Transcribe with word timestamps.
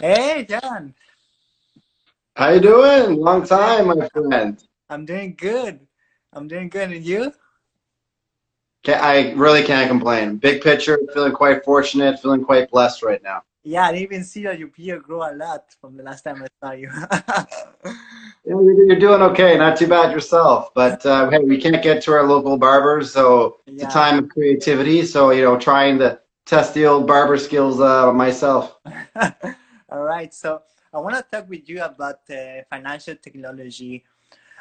Hey, 0.00 0.44
John. 0.48 0.94
How 2.36 2.50
you 2.50 2.60
doing? 2.60 3.18
Long 3.18 3.46
time, 3.46 3.86
my 3.86 4.08
friend. 4.08 4.62
I'm 4.90 5.06
doing 5.06 5.34
good. 5.36 5.80
I'm 6.34 6.48
doing 6.48 6.68
good. 6.68 6.90
And 6.90 7.04
you? 7.04 7.32
Ca- 8.84 9.00
I 9.00 9.32
really 9.32 9.62
can't 9.62 9.88
complain. 9.88 10.36
Big 10.36 10.62
picture, 10.62 10.98
feeling 11.14 11.32
quite 11.32 11.64
fortunate, 11.64 12.20
feeling 12.20 12.44
quite 12.44 12.70
blessed 12.70 13.02
right 13.02 13.22
now. 13.22 13.42
Yeah, 13.64 13.86
I 13.86 13.92
didn't 13.92 14.02
even 14.02 14.24
see 14.24 14.42
that 14.44 14.58
your 14.58 14.68
beard 14.68 15.02
grew 15.02 15.22
a 15.22 15.32
lot 15.34 15.64
from 15.80 15.96
the 15.96 16.02
last 16.02 16.22
time 16.22 16.42
I 16.42 16.46
saw 16.62 16.72
you. 16.72 16.90
Yeah, 18.44 18.54
You're 18.60 18.84
you're 18.86 18.98
doing 19.00 19.22
okay, 19.22 19.58
not 19.58 19.76
too 19.76 19.88
bad 19.88 20.12
yourself. 20.12 20.72
But 20.72 21.04
uh, 21.04 21.28
hey, 21.30 21.40
we 21.40 21.60
can't 21.60 21.82
get 21.82 22.00
to 22.04 22.12
our 22.12 22.22
local 22.22 22.56
barbers, 22.56 23.12
so 23.12 23.56
it's 23.66 23.82
a 23.82 23.88
time 23.88 24.18
of 24.22 24.28
creativity. 24.28 25.04
So 25.04 25.30
you 25.30 25.42
know, 25.42 25.58
trying 25.58 25.98
to 25.98 26.20
test 26.44 26.72
the 26.74 26.86
old 26.86 27.08
barber 27.08 27.38
skills 27.38 27.80
uh, 27.80 28.12
myself. 28.12 28.76
All 29.88 30.02
right. 30.02 30.32
So 30.34 30.62
I 30.92 30.98
want 30.98 31.16
to 31.16 31.22
talk 31.22 31.48
with 31.48 31.68
you 31.68 31.82
about 31.82 32.20
uh, 32.30 32.62
financial 32.68 33.14
technology. 33.16 34.04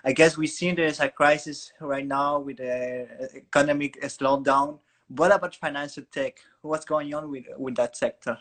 I 0.03 0.11
guess 0.13 0.37
we 0.37 0.45
see 0.45 0.71
there's 0.71 0.99
a 0.99 1.09
crisis 1.09 1.71
right 1.79 2.05
now 2.05 2.39
with 2.39 2.57
the 2.57 3.31
economic 3.35 3.99
slowdown. 4.03 4.79
What 5.07 5.31
about 5.31 5.55
financial 5.55 6.03
tech? 6.11 6.37
What's 6.61 6.85
going 6.85 7.13
on 7.13 7.29
with 7.31 7.45
with 7.57 7.75
that 7.75 7.97
sector? 7.97 8.37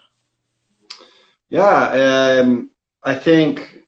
Yeah, 1.49 2.41
um, 2.43 2.71
I 3.03 3.15
think 3.15 3.83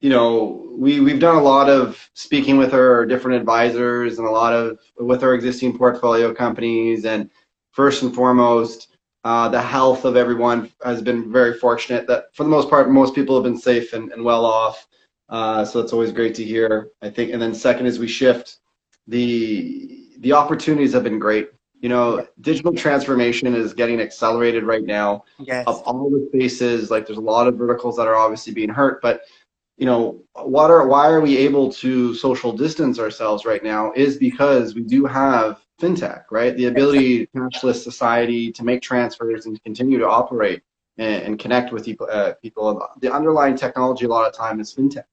you 0.00 0.08
know 0.08 0.66
we 0.78 1.00
we've 1.00 1.20
done 1.20 1.36
a 1.36 1.42
lot 1.42 1.68
of 1.68 2.08
speaking 2.14 2.56
with 2.56 2.72
our 2.72 3.04
different 3.04 3.38
advisors 3.38 4.18
and 4.18 4.26
a 4.26 4.30
lot 4.30 4.54
of 4.54 4.78
with 4.98 5.22
our 5.22 5.34
existing 5.34 5.76
portfolio 5.76 6.32
companies 6.32 7.04
and 7.04 7.28
first 7.72 8.02
and 8.02 8.14
foremost 8.14 8.88
uh, 9.28 9.46
the 9.46 9.60
health 9.60 10.06
of 10.06 10.16
everyone 10.16 10.72
has 10.82 11.02
been 11.02 11.30
very 11.30 11.52
fortunate. 11.52 12.06
That 12.06 12.34
for 12.34 12.44
the 12.44 12.48
most 12.48 12.70
part 12.70 12.90
most 12.90 13.14
people 13.14 13.34
have 13.36 13.44
been 13.44 13.58
safe 13.58 13.92
and, 13.92 14.10
and 14.12 14.24
well 14.24 14.46
off. 14.46 14.86
Uh, 15.28 15.66
so 15.66 15.80
it's 15.80 15.92
always 15.92 16.12
great 16.12 16.34
to 16.36 16.44
hear 16.44 16.92
I 17.02 17.10
think. 17.10 17.32
And 17.34 17.42
then 17.42 17.52
second 17.52 17.84
as 17.84 17.98
we 17.98 18.08
shift. 18.08 18.60
The 19.06 20.06
the 20.20 20.32
opportunities 20.32 20.94
have 20.94 21.04
been 21.04 21.18
great. 21.18 21.50
You 21.80 21.90
know 21.90 22.26
digital 22.40 22.72
transformation 22.72 23.54
is 23.54 23.74
getting 23.74 24.00
accelerated 24.00 24.64
right 24.64 24.86
now. 24.98 25.24
Yes. 25.38 25.66
of 25.66 25.82
all 25.82 26.08
the 26.08 26.26
spaces 26.32 26.90
like 26.90 27.06
there's 27.06 27.18
a 27.18 27.30
lot 27.34 27.46
of 27.48 27.56
verticals 27.56 27.96
that 27.98 28.08
are 28.08 28.16
obviously 28.16 28.54
being 28.54 28.70
hurt 28.70 29.02
but 29.02 29.20
you 29.76 29.86
know 29.86 30.20
what 30.56 30.70
are 30.70 30.86
why 30.88 31.06
are 31.08 31.20
we 31.20 31.36
able 31.36 31.70
to 31.84 32.14
social 32.14 32.52
distance 32.52 32.98
ourselves 32.98 33.44
right 33.44 33.62
now 33.62 33.92
is 33.94 34.16
because 34.16 34.74
we 34.74 34.82
do 34.82 35.04
have 35.04 35.60
fintech 35.80 36.24
right? 36.30 36.56
The 36.56 36.66
ability 36.66 37.26
cashless 37.28 37.82
society 37.82 38.52
to 38.52 38.64
make 38.64 38.82
transfers 38.82 39.46
and 39.46 39.62
continue 39.62 39.98
to 39.98 40.08
operate 40.08 40.62
and, 40.98 41.22
and 41.22 41.38
connect 41.38 41.72
with 41.72 41.84
people 41.84 42.08
uh, 42.10 42.34
people. 42.42 42.86
The 43.00 43.12
underlying 43.12 43.56
technology 43.56 44.04
a 44.04 44.08
lot 44.08 44.26
of 44.26 44.34
time 44.34 44.60
is 44.60 44.74
fintech. 44.74 45.04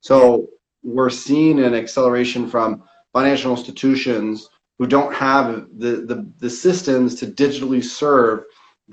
So 0.00 0.48
we're 0.82 1.10
seeing 1.10 1.62
an 1.62 1.74
acceleration 1.74 2.48
from 2.48 2.84
financial 3.12 3.50
institutions 3.50 4.48
who 4.78 4.86
don't 4.86 5.12
have 5.12 5.66
the, 5.76 6.04
the, 6.06 6.30
the 6.38 6.48
systems 6.48 7.16
to 7.16 7.26
digitally 7.26 7.82
serve 7.82 8.44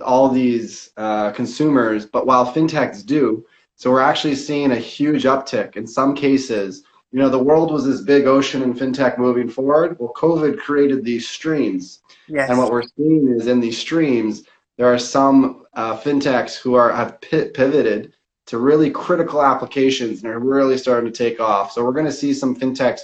all 0.01 0.29
these 0.29 0.89
uh, 0.97 1.31
consumers, 1.31 2.05
but 2.05 2.25
while 2.25 2.51
fintechs 2.51 3.05
do, 3.05 3.45
so 3.75 3.91
we're 3.91 4.01
actually 4.01 4.35
seeing 4.35 4.71
a 4.71 4.77
huge 4.77 5.23
uptick 5.23 5.75
in 5.75 5.85
some 5.85 6.15
cases. 6.15 6.83
You 7.11 7.19
know, 7.19 7.29
the 7.29 7.39
world 7.39 7.71
was 7.71 7.85
this 7.85 8.01
big 8.01 8.25
ocean 8.25 8.61
in 8.61 8.73
fintech 8.73 9.17
moving 9.17 9.49
forward. 9.49 9.97
Well, 9.99 10.13
COVID 10.15 10.57
created 10.57 11.05
these 11.05 11.27
streams, 11.27 12.01
and 12.49 12.57
what 12.57 12.71
we're 12.71 12.83
seeing 12.97 13.29
is 13.29 13.47
in 13.47 13.59
these 13.61 13.77
streams, 13.77 14.43
there 14.77 14.91
are 14.93 14.99
some 14.99 15.65
uh, 15.73 15.97
fintechs 15.97 16.55
who 16.55 16.75
are 16.75 16.91
have 16.91 17.21
pi- 17.21 17.49
pivoted 17.53 18.13
to 18.47 18.57
really 18.57 18.91
critical 18.91 19.41
applications 19.41 20.23
and 20.23 20.31
are 20.31 20.39
really 20.39 20.77
starting 20.77 21.11
to 21.11 21.17
take 21.17 21.39
off. 21.39 21.71
So 21.71 21.83
we're 21.83 21.93
going 21.93 22.05
to 22.05 22.11
see 22.11 22.33
some 22.33 22.55
fintechs 22.55 23.01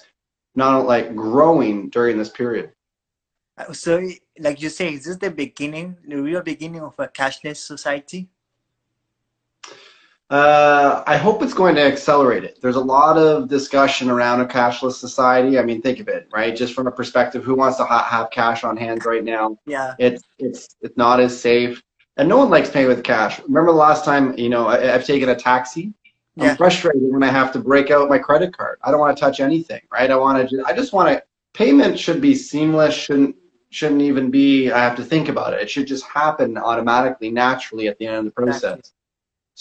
not 0.56 0.86
like 0.86 1.16
growing 1.16 1.90
during 1.90 2.18
this 2.18 2.30
period. 2.30 2.74
Uh, 3.58 3.74
So, 3.74 4.08
like 4.40 4.62
you 4.62 4.70
say, 4.70 4.94
is 4.94 5.06
this 5.06 5.18
the 5.18 5.32
beginning, 5.32 5.98
the 6.08 6.22
real 6.22 6.42
beginning 6.42 6.82
of 6.82 6.96
a 7.00 7.08
cashless 7.08 7.58
society? 7.58 8.30
Uh, 10.32 11.04
I 11.08 11.18
hope 11.18 11.44
it's 11.44 11.54
going 11.54 11.76
to 11.76 11.82
accelerate 11.82 12.46
it. 12.46 12.58
There's 12.62 12.78
a 12.78 12.82
lot 12.82 13.18
of 13.18 13.50
discussion 13.50 14.10
around 14.10 14.40
a 14.40 14.46
cashless 14.46 14.94
society. 14.94 15.60
I 15.60 15.62
mean, 15.62 15.82
think 15.82 16.00
of 16.00 16.08
it, 16.08 16.30
right? 16.32 16.56
Just 16.56 16.74
from 16.74 16.88
a 16.88 16.92
perspective, 16.92 17.44
who 17.44 17.54
wants 17.54 17.76
to 17.80 17.84
ha- 17.84 18.06
have 18.06 18.32
cash 18.32 18.64
on 18.64 18.78
hand 18.78 19.06
right 19.06 19.26
now? 19.26 19.58
Yeah. 19.66 19.94
It's 20.00 20.24
it's 20.40 20.70
it's 20.80 20.96
not 20.96 21.20
as 21.20 21.38
safe, 21.38 21.84
and 22.16 22.30
no 22.30 22.38
one 22.38 22.50
likes 22.50 22.70
paying 22.70 22.88
with 22.88 23.04
cash. 23.04 23.42
Remember 23.42 23.74
the 23.74 23.78
last 23.78 24.06
time, 24.06 24.34
you 24.38 24.48
know, 24.48 24.68
I, 24.68 24.94
I've 24.94 25.06
taken 25.06 25.28
a 25.28 25.36
taxi. 25.36 25.94
I'm 26.40 26.46
Yeah. 26.46 26.56
frustrated 26.56 27.02
when 27.12 27.24
I 27.24 27.30
have 27.30 27.52
to 27.52 27.60
break 27.60 27.92
out 27.92 28.08
my 28.08 28.18
credit 28.18 28.56
card. 28.58 28.78
I 28.84 28.92
don't 28.92 29.02
want 29.02 29.18
to 29.18 29.20
touch 29.20 29.42
anything, 29.42 29.82
right? 29.92 30.10
I 30.10 30.16
want 30.16 30.50
to. 30.50 30.64
I 30.66 30.72
just 30.72 30.94
want 30.94 31.10
to. 31.10 31.22
Payment 31.54 32.00
should 32.00 32.22
be 32.22 32.36
seamless. 32.36 32.96
Shouldn't 32.96 33.36
shouldn't 33.70 34.02
even 34.02 34.32
be. 34.32 34.72
I 34.72 34.80
have 34.80 34.96
to 34.96 35.04
think 35.04 35.28
about 35.28 35.54
it. 35.54 35.62
It 35.62 35.70
should 35.70 35.88
just 35.88 36.06
happen 36.06 36.58
automatically, 36.58 37.32
naturally 37.32 37.90
at 37.90 37.98
the 38.00 38.08
end 38.08 38.28
of 38.28 38.34
the 38.34 38.44
Exactly. 38.44 38.82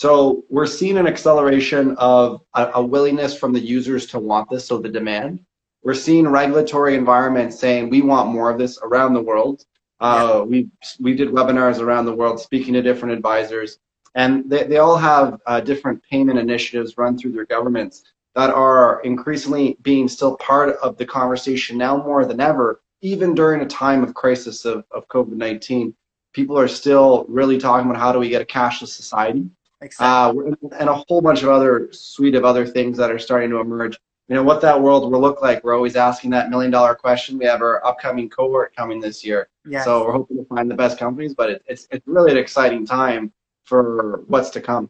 So 0.01 0.45
we're 0.49 0.67
seeing 0.67 0.97
an 0.97 1.07
acceleration 1.07 1.95
of 1.99 2.41
a, 2.55 2.71
a 2.77 2.83
willingness 2.83 3.37
from 3.37 3.53
the 3.53 3.61
users 3.61 4.07
to 4.07 4.19
want 4.19 4.49
this, 4.49 4.65
so 4.65 4.79
the 4.79 4.89
demand. 4.89 5.41
We're 5.83 5.93
seeing 5.93 6.27
regulatory 6.27 6.95
environments 6.95 7.61
saying 7.61 7.91
we 7.91 8.01
want 8.01 8.31
more 8.31 8.49
of 8.49 8.57
this 8.57 8.79
around 8.83 9.13
the 9.13 9.21
world. 9.21 9.63
Uh, 10.01 10.43
we 10.49 10.71
we 11.01 11.13
did 11.15 11.29
webinars 11.29 11.81
around 11.81 12.07
the 12.07 12.15
world 12.15 12.41
speaking 12.41 12.73
to 12.73 12.81
different 12.81 13.13
advisors, 13.13 13.79
and 14.15 14.49
they, 14.49 14.63
they 14.63 14.79
all 14.79 14.97
have 14.97 15.39
uh, 15.45 15.61
different 15.61 16.03
payment 16.03 16.39
initiatives 16.39 16.97
run 16.97 17.19
through 17.19 17.33
their 17.33 17.45
governments 17.45 18.03
that 18.35 18.49
are 18.49 19.03
increasingly 19.03 19.77
being 19.83 20.09
still 20.09 20.35
part 20.39 20.77
of 20.77 20.97
the 20.97 21.05
conversation 21.05 21.77
now 21.77 21.99
more 21.99 22.25
than 22.25 22.41
ever, 22.41 22.81
even 23.03 23.35
during 23.35 23.61
a 23.61 23.67
time 23.67 24.03
of 24.03 24.15
crisis 24.15 24.65
of, 24.65 24.83
of 24.93 25.07
COVID-19. 25.09 25.93
People 26.33 26.59
are 26.59 26.69
still 26.69 27.27
really 27.29 27.59
talking 27.59 27.91
about 27.91 28.01
how 28.01 28.13
do 28.13 28.19
we 28.19 28.31
get 28.31 28.41
a 28.41 28.47
cashless 28.47 28.89
society 28.89 29.51
Exactly. 29.83 30.53
uh, 30.63 30.69
and 30.79 30.89
a 30.89 30.95
whole 31.09 31.21
bunch 31.23 31.43
of 31.43 31.49
other 31.49 31.89
suite 31.93 32.35
of 32.35 32.45
other 32.45 32.67
things 32.67 32.99
that 32.99 33.11
are 33.11 33.19
starting 33.19 33.51
to 33.51 33.59
emerge. 33.61 33.99
You 34.29 34.37
know 34.37 34.43
what 34.45 34.61
that 34.61 34.81
world 34.81 35.11
will 35.11 35.21
look 35.21 35.43
like. 35.43 35.65
We're 35.65 35.75
always 35.75 35.97
asking 35.97 36.31
that 36.31 36.51
million 36.51 36.71
dollar 36.71 36.95
question. 36.95 37.37
We 37.39 37.47
have 37.47 37.63
our 37.63 37.85
upcoming 37.85 38.29
cohort 38.29 38.77
coming 38.77 39.01
this 39.01 39.25
year, 39.25 39.49
Yes. 39.67 39.85
so 39.85 40.05
we're 40.05 40.13
hoping 40.13 40.37
to 40.37 40.45
find 40.45 40.71
the 40.71 40.77
best 40.77 40.99
companies. 40.99 41.35
But 41.35 41.51
it, 41.51 41.63
it's 41.67 41.89
it's 41.91 42.07
really 42.07 42.31
an 42.31 42.37
exciting 42.39 42.87
time 42.87 43.33
for 43.65 44.23
what's 44.29 44.51
to 44.51 44.61
come. 44.61 44.89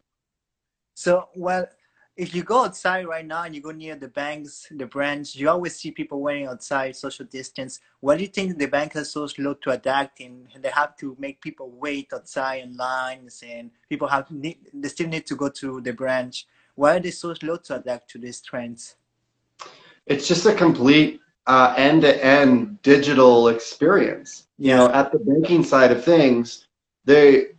So, 0.94 1.28
well, 1.34 1.66
if 2.20 2.34
you 2.34 2.42
go 2.42 2.66
outside 2.66 3.06
right 3.06 3.26
now 3.26 3.44
and 3.44 3.54
you 3.54 3.62
go 3.62 3.70
near 3.70 3.96
the 3.96 4.08
banks, 4.08 4.66
the 4.70 4.84
branch, 4.84 5.34
you 5.36 5.48
always 5.48 5.76
see 5.76 5.90
people 5.90 6.20
wearing 6.20 6.46
outside 6.46 6.94
social 6.94 7.24
distance. 7.24 7.80
Why 8.00 8.16
do 8.16 8.22
you 8.22 8.28
think 8.28 8.58
the 8.58 8.66
banks 8.66 8.96
are 8.96 9.06
so 9.06 9.26
slow 9.26 9.54
to 9.54 9.70
adapt 9.70 10.20
and 10.20 10.46
they 10.60 10.68
have 10.68 10.98
to 10.98 11.16
make 11.18 11.40
people 11.40 11.70
wait 11.70 12.12
outside 12.12 12.62
in 12.64 12.76
lines 12.76 13.42
and 13.42 13.70
people 13.88 14.06
have 14.06 14.26
they 14.30 14.88
still 14.88 15.08
need 15.08 15.26
to 15.28 15.34
go 15.34 15.48
to 15.48 15.80
the 15.80 15.94
branch? 15.94 16.46
Why 16.74 16.96
are 16.96 17.00
they 17.00 17.10
so 17.10 17.32
slow 17.32 17.56
to 17.56 17.76
adapt 17.76 18.10
to 18.10 18.18
these 18.18 18.42
trends? 18.42 18.96
It's 20.04 20.28
just 20.28 20.44
a 20.44 20.54
complete 20.54 21.22
uh, 21.46 21.72
end-to-end 21.78 22.82
digital 22.82 23.48
experience. 23.48 24.46
You 24.58 24.76
know, 24.76 24.92
at 24.92 25.10
the 25.10 25.20
banking 25.20 25.64
side 25.64 25.90
of 25.90 26.04
things, 26.04 26.66
they 27.06 27.52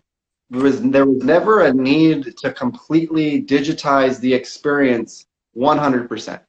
was 0.52 0.82
there 0.82 1.06
was 1.06 1.24
never 1.24 1.62
a 1.62 1.74
need 1.74 2.38
to 2.38 2.52
completely 2.52 3.42
digitize 3.42 4.20
the 4.20 4.34
experience 4.34 5.26
100%, 5.56 6.42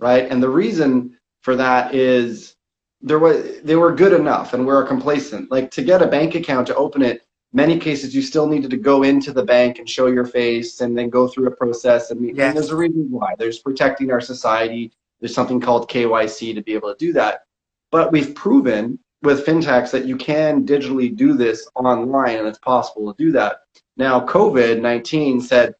right? 0.00 0.30
And 0.30 0.42
the 0.42 0.48
reason 0.48 1.16
for 1.40 1.54
that 1.56 1.94
is 1.94 2.56
there 3.00 3.18
was 3.18 3.60
they 3.62 3.76
were 3.76 3.92
good 3.92 4.12
enough 4.12 4.54
and 4.54 4.66
we're 4.66 4.86
complacent. 4.86 5.50
Like 5.50 5.70
to 5.72 5.82
get 5.82 6.02
a 6.02 6.06
bank 6.06 6.34
account 6.34 6.66
to 6.68 6.74
open 6.74 7.02
it, 7.02 7.22
many 7.52 7.78
cases 7.78 8.14
you 8.14 8.22
still 8.22 8.48
needed 8.48 8.70
to 8.70 8.76
go 8.76 9.04
into 9.04 9.32
the 9.32 9.44
bank 9.44 9.78
and 9.78 9.88
show 9.88 10.06
your 10.06 10.26
face 10.26 10.80
and 10.80 10.98
then 10.98 11.08
go 11.08 11.28
through 11.28 11.46
a 11.46 11.56
process. 11.56 12.10
And, 12.10 12.24
and 12.28 12.56
there's 12.56 12.70
a 12.70 12.76
reason 12.76 13.08
why. 13.10 13.34
There's 13.38 13.60
protecting 13.60 14.10
our 14.10 14.20
society. 14.20 14.92
There's 15.20 15.34
something 15.34 15.60
called 15.60 15.88
KYC 15.88 16.54
to 16.54 16.62
be 16.62 16.74
able 16.74 16.92
to 16.92 16.98
do 16.98 17.12
that. 17.12 17.44
But 17.92 18.10
we've 18.10 18.34
proven 18.34 18.98
with 19.24 19.44
fintechs 19.44 19.90
that 19.90 20.06
you 20.06 20.16
can 20.16 20.64
digitally 20.64 21.14
do 21.14 21.34
this 21.34 21.68
online 21.74 22.36
and 22.36 22.46
it's 22.46 22.58
possible 22.58 23.12
to 23.12 23.24
do 23.24 23.32
that. 23.32 23.62
Now, 23.96 24.20
COVID 24.20 24.80
19 24.80 25.40
said 25.40 25.74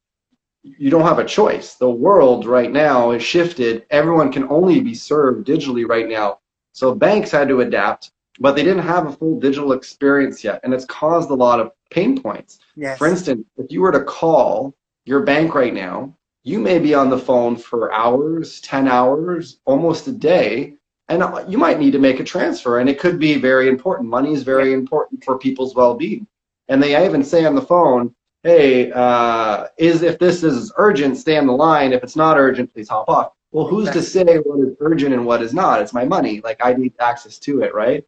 you 0.63 0.91
don't 0.91 1.03
have 1.03 1.19
a 1.19 1.25
choice. 1.25 1.75
The 1.75 1.91
world 1.91 2.47
right 2.47 2.73
now 2.73 3.11
is 3.11 3.23
shifted. 3.23 3.85
Everyone 3.91 4.33
can 4.33 4.49
only 4.49 4.81
be 4.81 4.95
served 4.95 5.47
digitally 5.47 5.87
right 5.87 6.09
now. 6.09 6.39
So 6.73 6.95
banks 6.95 7.31
had 7.31 7.49
to 7.49 7.61
adapt, 7.61 8.13
but 8.41 8.57
they 8.57 8.65
didn't 8.65 8.83
have 8.83 9.07
a 9.07 9.13
full 9.13 9.39
digital 9.39 9.73
experience 9.73 10.43
yet. 10.43 10.61
And 10.65 10.73
it's 10.73 10.87
caused 10.87 11.31
a 11.31 11.35
lot 11.35 11.61
of 11.61 11.73
pain 11.91 12.21
points. 12.21 12.59
Yes. 12.77 12.99
For 12.99 13.07
instance, 13.07 13.47
if 13.59 13.71
you 13.71 13.83
were 13.83 13.93
to 13.93 14.03
call 14.03 14.75
your 15.05 15.23
bank 15.23 15.55
right 15.55 15.75
now, 15.75 16.17
you 16.43 16.59
may 16.59 16.79
be 16.79 16.95
on 16.95 17.11
the 17.11 17.19
phone 17.19 17.57
for 17.57 17.93
hours, 17.93 18.61
10 18.61 18.89
hours, 18.89 19.61
almost 19.65 20.09
a 20.09 20.13
day, 20.13 20.75
and 21.09 21.23
you 21.51 21.59
might 21.59 21.79
need 21.79 21.93
to 21.93 21.99
make 21.99 22.21
a 22.21 22.25
transfer. 22.25 22.79
And 22.79 22.89
it 22.89 22.99
could 22.99 23.19
be 23.19 23.37
very 23.37 23.69
important. 23.69 24.09
Money 24.09 24.33
is 24.33 24.43
very 24.43 24.73
important 24.73 25.23
for 25.23 25.39
people's 25.39 25.75
well 25.75 25.95
being. 25.95 26.27
And 26.69 26.83
they 26.83 27.05
even 27.05 27.23
say 27.23 27.45
on 27.45 27.55
the 27.55 27.63
phone, 27.63 28.15
hey, 28.43 28.91
uh, 28.93 29.67
is 29.77 30.03
if 30.03 30.19
this 30.19 30.43
is 30.43 30.73
urgent, 30.77 31.19
stay 31.19 31.37
on 31.37 31.47
the 31.47 31.53
line. 31.53 31.93
If 31.93 32.03
it's 32.03 32.17
not 32.17 32.39
urgent, 32.39 32.73
please 32.73 32.89
hop 32.89 33.09
off. 33.09 33.33
Well, 33.53 33.67
who's 33.67 33.91
to 33.91 34.03
say 34.03 34.25
what 34.25 34.67
is 34.67 34.75
urgent 34.81 35.15
and 35.15 35.27
what 35.27 35.43
is 35.43 35.55
not? 35.55 35.81
It's 35.81 35.93
my 35.93 36.05
money. 36.05 36.41
Like 36.43 36.59
I 36.65 36.73
need 36.73 36.95
access 36.99 37.39
to 37.41 37.63
it, 37.63 37.75
right? 37.75 38.05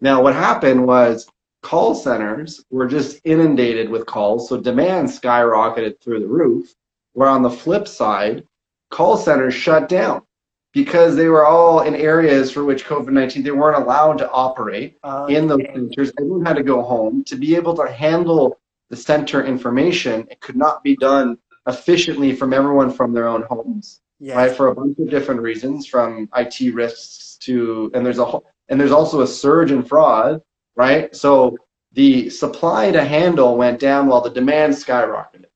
Now, 0.00 0.22
what 0.22 0.34
happened 0.34 0.86
was 0.86 1.28
call 1.62 1.94
centers 1.94 2.64
were 2.70 2.86
just 2.86 3.20
inundated 3.24 3.88
with 3.88 4.06
calls, 4.06 4.48
so 4.48 4.60
demand 4.60 5.08
skyrocketed 5.08 6.00
through 6.00 6.20
the 6.20 6.26
roof. 6.26 6.74
Where 7.12 7.28
on 7.28 7.42
the 7.42 7.50
flip 7.50 7.88
side, 7.88 8.44
call 8.90 9.16
centers 9.16 9.54
shut 9.54 9.88
down 9.88 10.22
because 10.72 11.16
they 11.16 11.28
were 11.28 11.44
all 11.44 11.80
in 11.80 11.94
areas 11.94 12.50
for 12.50 12.64
which 12.64 12.84
COVID 12.84 13.10
19, 13.10 13.42
they 13.42 13.50
weren't 13.50 13.82
allowed 13.82 14.18
to 14.18 14.30
operate 14.30 14.98
okay. 15.04 15.34
in 15.34 15.46
those 15.46 15.62
centers. 15.72 16.12
Everyone 16.18 16.44
had 16.44 16.56
to 16.56 16.62
go 16.62 16.82
home 16.82 17.24
to 17.24 17.36
be 17.36 17.56
able 17.56 17.74
to 17.76 17.90
handle 17.90 18.58
the 18.88 18.96
center 18.96 19.44
information. 19.44 20.26
It 20.30 20.40
could 20.40 20.56
not 20.56 20.82
be 20.82 20.96
done 20.96 21.38
efficiently 21.66 22.34
from 22.34 22.52
everyone 22.52 22.92
from 22.92 23.12
their 23.12 23.28
own 23.28 23.42
homes, 23.42 24.00
yes. 24.18 24.36
right? 24.36 24.56
For 24.56 24.68
a 24.68 24.74
bunch 24.74 24.98
of 24.98 25.10
different 25.10 25.40
reasons, 25.40 25.86
from 25.86 26.28
IT 26.36 26.74
risks 26.74 27.36
to, 27.40 27.90
and 27.94 28.04
there's 28.04 28.18
a 28.18 28.24
whole, 28.24 28.44
and 28.68 28.80
there's 28.80 28.92
also 28.92 29.22
a 29.22 29.26
surge 29.26 29.72
in 29.72 29.82
fraud, 29.82 30.40
right? 30.76 31.14
So 31.14 31.56
the 31.92 32.30
supply 32.30 32.92
to 32.92 33.04
handle 33.04 33.56
went 33.56 33.80
down 33.80 34.06
while 34.06 34.20
the 34.20 34.30
demand 34.30 34.74
skyrocketed, 34.74 35.46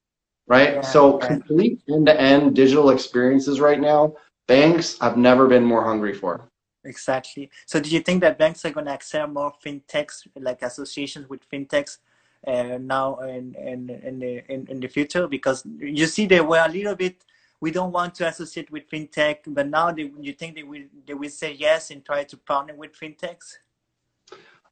right? 0.49 0.75
Yeah, 0.75 0.81
so 0.81 1.19
right. 1.19 1.29
complete 1.29 1.83
end-to-end 1.89 2.57
digital 2.57 2.91
experiences 2.91 3.61
right 3.61 3.81
now 3.81 4.15
banks 4.47 4.97
I've 5.01 5.17
never 5.17 5.47
been 5.47 5.65
more 5.65 5.85
hungry 5.85 6.15
for. 6.15 6.49
Exactly. 6.85 7.51
So 7.67 7.81
do 7.81 7.89
you 7.89 8.01
think 8.01 8.21
that 8.21 8.39
banks 8.39 8.65
are 8.65 8.71
going 8.71 8.87
to 8.87 8.93
accept 8.93 9.33
more 9.33 9.53
fintechs, 9.65 10.27
like 10.37 10.63
associations 10.63 11.29
with 11.29 11.49
fintechs, 11.49 11.99
uh, 12.47 12.79
now 12.79 13.17
in 13.21 13.55
in 13.55 13.89
in 13.91 14.19
the 14.19 14.53
in, 14.53 14.67
in 14.69 14.81
the 14.81 14.89
future? 14.89 15.27
Because 15.27 15.65
you 15.79 16.07
see, 16.07 16.27
they 16.27 16.41
were 16.41 16.63
a 16.65 16.69
little 16.69 16.95
bit. 16.95 17.25
We 17.61 17.71
don't 17.71 17.93
want 17.93 18.15
to 18.17 18.29
associate 18.29 18.71
with 18.71 18.91
fintech, 18.91 19.39
but 19.47 19.69
now 19.69 19.91
they, 19.93 20.13
you 20.21 20.35
think 20.35 20.57
they 20.57 20.63
will 20.63 20.85
they 21.07 21.15
will 21.15 21.31
say 21.31 21.53
yes 21.53 21.91
and 21.91 22.05
try 22.05 22.25
to 22.25 22.37
partner 22.37 22.75
with 22.75 22.93
fintechs? 22.93 23.57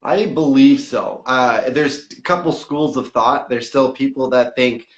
I 0.02 0.26
believe 0.26 0.80
so. 0.80 1.22
Uh, 1.24 1.70
there's 1.70 2.10
a 2.10 2.20
couple 2.20 2.52
schools 2.52 2.96
of 2.96 3.12
thought. 3.12 3.48
There's 3.48 3.68
still 3.68 3.92
people 3.92 4.28
that 4.30 4.56
think, 4.56 4.88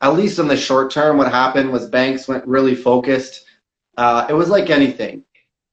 at 0.00 0.16
least 0.16 0.38
in 0.38 0.48
the 0.48 0.56
short 0.56 0.90
term, 0.90 1.18
what 1.18 1.30
happened 1.30 1.70
was 1.70 1.86
banks 1.86 2.26
went 2.26 2.46
really 2.46 2.74
focused 2.74 3.43
uh, 3.96 4.26
it 4.28 4.32
was 4.32 4.48
like 4.48 4.70
anything. 4.70 5.24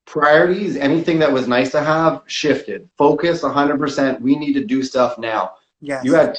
Priorities, 0.06 0.76
anything 0.76 1.20
that 1.20 1.32
was 1.32 1.48
nice 1.48 1.72
to 1.72 1.82
have, 1.82 2.24
shifted. 2.26 2.90
Focus 2.98 3.42
100%. 3.42 4.20
We 4.22 4.36
need 4.36 4.54
to 4.54 4.64
do 4.64 4.84
stuff 4.84 5.18
now. 5.18 5.54
Yes. 5.82 6.06
You 6.06 6.14
had 6.14 6.38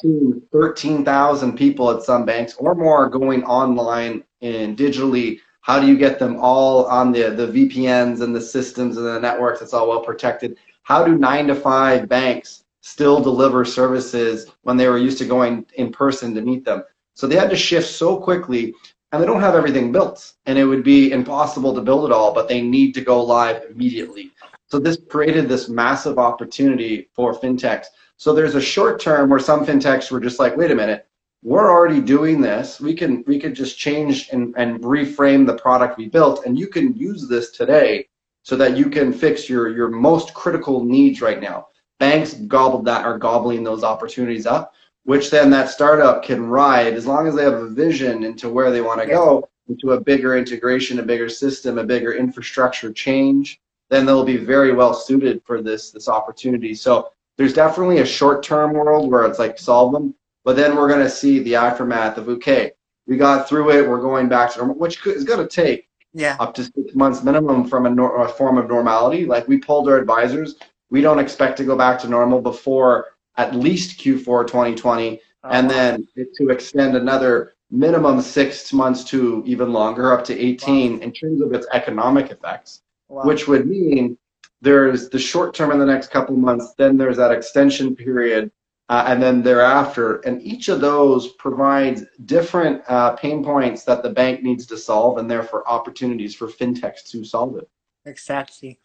13,000 0.53 1.57
people 1.57 1.91
at 1.91 2.03
some 2.03 2.25
banks 2.25 2.55
or 2.59 2.75
more 2.75 3.09
going 3.09 3.43
online 3.45 4.23
and 4.41 4.77
digitally. 4.77 5.39
How 5.63 5.81
do 5.81 5.87
you 5.87 5.97
get 5.97 6.19
them 6.19 6.37
all 6.39 6.87
on 6.87 7.13
the, 7.13 7.31
the 7.31 7.47
VPNs 7.47 8.21
and 8.21 8.35
the 8.35 8.41
systems 8.41 8.97
and 8.97 9.07
the 9.07 9.21
networks 9.21 9.61
that's 9.61 9.75
all 9.75 9.89
well 9.89 10.01
protected? 10.01 10.59
How 10.85 11.05
do 11.05 11.17
nine 11.17 11.47
to 11.49 11.55
five 11.55 12.09
banks 12.09 12.65
still 12.81 13.21
deliver 13.21 13.65
services 13.65 14.47
when 14.63 14.77
they 14.77 14.89
were 14.89 14.99
used 14.99 15.19
to 15.19 15.25
going 15.25 15.67
in 15.75 15.93
person 15.93 16.35
to 16.35 16.41
meet 16.41 16.65
them? 16.65 16.85
So 17.15 17.27
they 17.27 17.37
had 17.37 17.51
to 17.51 17.57
shift 17.57 17.89
so 17.89 18.17
quickly 18.17 18.75
and 19.13 19.23
they 19.23 19.27
don't 19.27 19.41
have 19.41 19.55
everything 19.55 19.93
built. 19.93 20.33
And 20.47 20.59
it 20.59 20.65
would 20.65 20.83
be 20.83 21.13
impossible 21.13 21.75
to 21.75 21.81
build 21.81 22.07
it 22.07 22.13
all 22.13 22.33
but 22.33 22.49
they 22.49 22.63
need 22.63 22.93
to 22.95 23.01
go 23.01 23.23
live 23.23 23.63
immediately. 23.71 24.31
So 24.67 24.79
this 24.79 24.99
created 25.09 25.49
this 25.49 25.69
massive 25.69 26.19
opportunity 26.19 27.09
for 27.15 27.35
fintechs. 27.35 27.87
So 28.17 28.33
there's 28.33 28.55
a 28.55 28.61
short 28.61 29.01
term 29.01 29.29
where 29.29 29.41
some 29.41 29.67
fintechs 29.67 30.11
were 30.11 30.21
just 30.21 30.39
like 30.39 30.57
wait 30.57 30.71
a 30.71 30.75
minute 30.75 31.07
we're 31.43 31.71
already 31.71 32.01
doing 32.01 32.41
this. 32.41 32.81
We 32.81 32.95
can 32.95 33.25
we 33.27 33.39
could 33.39 33.55
just 33.55 33.79
change 33.79 34.29
and, 34.31 34.55
and 34.57 34.81
reframe 34.81 35.47
the 35.47 35.59
product 35.59 35.99
we 35.99 36.09
built. 36.09 36.47
And 36.47 36.59
you 36.59 36.69
can 36.69 36.95
use 36.95 37.29
this 37.29 37.51
today 37.51 38.09
so 38.45 38.57
that 38.57 38.77
you 38.77 38.89
can 38.89 39.13
fix 39.13 39.49
your 39.49 39.69
your 39.69 39.89
most 39.89 40.35
critical 40.35 40.85
needs 40.85 41.21
right 41.21 41.41
now. 41.41 41.67
Banks 41.99 42.35
gobbled 42.35 42.85
that 42.87 43.05
are 43.05 43.19
gobbling 43.19 43.65
those 43.65 43.85
opportunities 43.85 44.47
up 44.47 44.75
which 45.05 45.31
then 45.31 45.51
that 45.51 45.69
startup 45.69 46.23
can 46.23 46.47
ride 46.47 46.95
as 46.95 47.07
long 47.07 47.27
as 47.27 47.35
they 47.35 47.43
have 47.43 47.55
a 47.55 47.69
vision 47.69 48.23
into 48.25 48.49
where 48.49 48.71
they 48.71 48.81
want 48.81 49.01
to 49.01 49.07
go 49.07 49.49
into 49.69 49.93
a 49.93 50.01
bigger 50.01 50.37
integration, 50.37 50.99
a 50.99 51.03
bigger 51.03 51.29
system, 51.29 51.79
a 51.79 51.85
bigger 51.85 52.13
infrastructure 52.15 52.93
change, 52.93 53.61
then 53.91 54.07
they'll 54.07 54.25
be 54.25 54.37
very 54.37 54.73
well 54.73 54.95
suited 54.95 55.43
for 55.45 55.63
this 55.63 55.91
this 55.91 56.09
opportunity. 56.09 56.75
So 56.75 57.11
there's 57.37 57.55
definitely 57.55 57.99
a 57.99 58.07
short 58.07 58.43
term 58.43 58.73
world 58.73 59.11
where 59.11 59.25
it's 59.25 59.39
like 59.39 59.59
solve 59.59 59.93
them, 59.93 60.15
but 60.45 60.57
then 60.57 60.77
we're 60.77 60.89
going 60.89 61.05
to 61.05 61.11
see 61.11 61.41
the 61.41 61.57
aftermath 61.57 62.19
of 62.19 62.29
okay, 62.29 62.73
we 63.07 63.17
got 63.17 63.49
through 63.49 63.71
it, 63.73 63.89
we're 63.89 64.01
going 64.01 64.29
back 64.29 64.53
to 64.53 64.59
normal, 64.59 64.77
which 64.77 65.05
is 65.07 65.25
going 65.25 65.47
to 65.47 65.49
take 65.49 65.89
yeah. 66.13 66.37
up 66.39 66.55
to 66.55 66.65
six 66.65 66.95
months 66.95 67.23
minimum 67.23 67.67
from 67.67 67.87
a, 67.87 67.91
nor- 67.91 68.25
a 68.25 68.29
form 68.29 68.59
of 68.59 68.69
normality. 68.69 69.25
Like 69.25 69.49
we 69.49 69.59
pulled 69.59 69.89
our 69.89 69.99
advisors, 69.99 70.57
we 70.91 71.01
don't 71.01 71.19
expect 71.19 71.57
to 71.59 71.65
go 71.65 71.77
back 71.77 71.99
to 72.01 72.09
normal 72.09 72.41
before 72.41 73.12
at 73.37 73.55
least 73.55 73.99
Q4 74.01 74.47
2020, 74.47 75.17
uh-huh. 75.17 75.51
and 75.53 75.71
then 75.71 76.07
to 76.37 76.51
extend 76.51 76.97
another 76.97 77.55
minimum 77.71 78.21
six 78.21 78.73
months 78.73 79.03
to 79.05 79.43
even 79.47 79.73
longer, 79.73 80.13
up 80.13 80.25
to 80.25 80.39
18, 80.39 80.93
wow. 80.93 81.03
in 81.03 81.13
terms 81.13 81.41
of 81.41 81.53
its 81.53 81.67
economic 81.73 82.31
effects, 82.31 82.83
wow. 83.09 83.23
which 83.25 83.49
would 83.49 83.67
mean 83.67 84.17
there's 84.61 85.09
the 85.09 85.19
short 85.19 85.55
term 85.55 85.73
in 85.73 85.79
the 85.79 85.87
next 85.87 86.11
couple 86.11 86.37
months, 86.37 86.75
then 86.77 86.97
there's 86.97 87.17
that 87.17 87.33
extension 87.33 87.97
period, 87.97 88.51
uh, 88.91 89.05
and 89.07 89.23
then 89.23 89.43
thereafter. 89.43 90.17
And 90.19 90.43
each 90.43 90.69
of 90.69 90.81
those 90.81 91.29
provides 91.33 92.05
different 92.27 92.83
uh, 92.89 93.17
pain 93.17 93.43
points 93.43 93.85
that 93.85 94.03
the 94.03 94.11
bank 94.11 94.43
needs 94.43 94.67
to 94.67 94.77
solve, 94.77 95.19
and 95.19 95.31
therefore 95.31 95.69
opportunities 95.69 96.35
for 96.35 96.49
fintechs 96.49 97.11
to 97.11 97.25
solve 97.25 97.57
it. 97.57 97.69
Exactly 98.05 98.79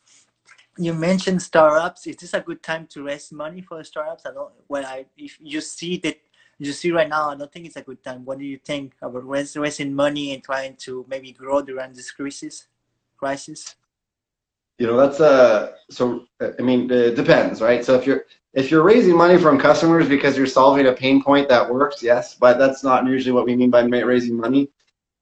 you 0.78 0.94
mentioned 0.94 1.42
startups. 1.42 2.08
Is 2.08 2.18
this 2.18 2.34
a 2.34 2.42
good 2.42 2.62
time 2.64 2.88
to 2.88 3.04
raise 3.04 3.32
money 3.32 3.62
for 3.62 3.84
startups? 3.84 4.26
I 4.26 4.32
don't. 4.34 4.52
Well, 4.68 4.86
I 4.86 5.06
if 5.18 5.38
you 5.42 5.62
see 5.62 5.98
that 5.98 6.18
you 6.60 6.72
see 6.72 6.92
right 6.92 7.10
now, 7.10 7.30
I 7.30 7.36
don't 7.36 7.52
think 7.52 7.66
it's 7.66 7.76
a 7.76 7.82
good 7.82 8.04
time. 8.04 8.26
What 8.26 8.40
do 8.40 8.46
you 8.46 8.58
think 8.58 8.94
about 9.02 9.28
raising 9.28 9.94
money 9.94 10.34
and 10.34 10.44
trying 10.44 10.76
to 10.78 11.06
maybe 11.08 11.32
grow 11.32 11.62
during 11.62 11.94
this 11.94 12.12
crisis? 12.12 12.68
Crisis. 13.18 13.76
You 14.78 14.88
know, 14.88 14.98
that's 14.98 15.20
uh 15.20 15.74
so. 15.90 16.26
I 16.40 16.62
mean, 16.62 16.92
it 16.92 17.16
depends, 17.16 17.62
right? 17.62 17.84
So 17.84 17.96
if 17.96 18.06
you're 18.06 18.26
if 18.54 18.72
you're 18.72 18.84
raising 18.84 19.16
money 19.16 19.38
from 19.38 19.60
customers 19.60 20.08
because 20.08 20.38
you're 20.38 20.48
solving 20.48 20.88
a 20.88 20.94
pain 20.94 21.24
point 21.24 21.50
that 21.50 21.72
works, 21.72 22.04
yes, 22.04 22.36
but 22.36 22.58
that's 22.58 22.84
not 22.84 23.06
usually 23.06 23.34
what 23.34 23.46
we 23.46 23.56
mean 23.56 23.70
by 23.70 23.84
raising 23.84 24.36
money. 24.36 24.70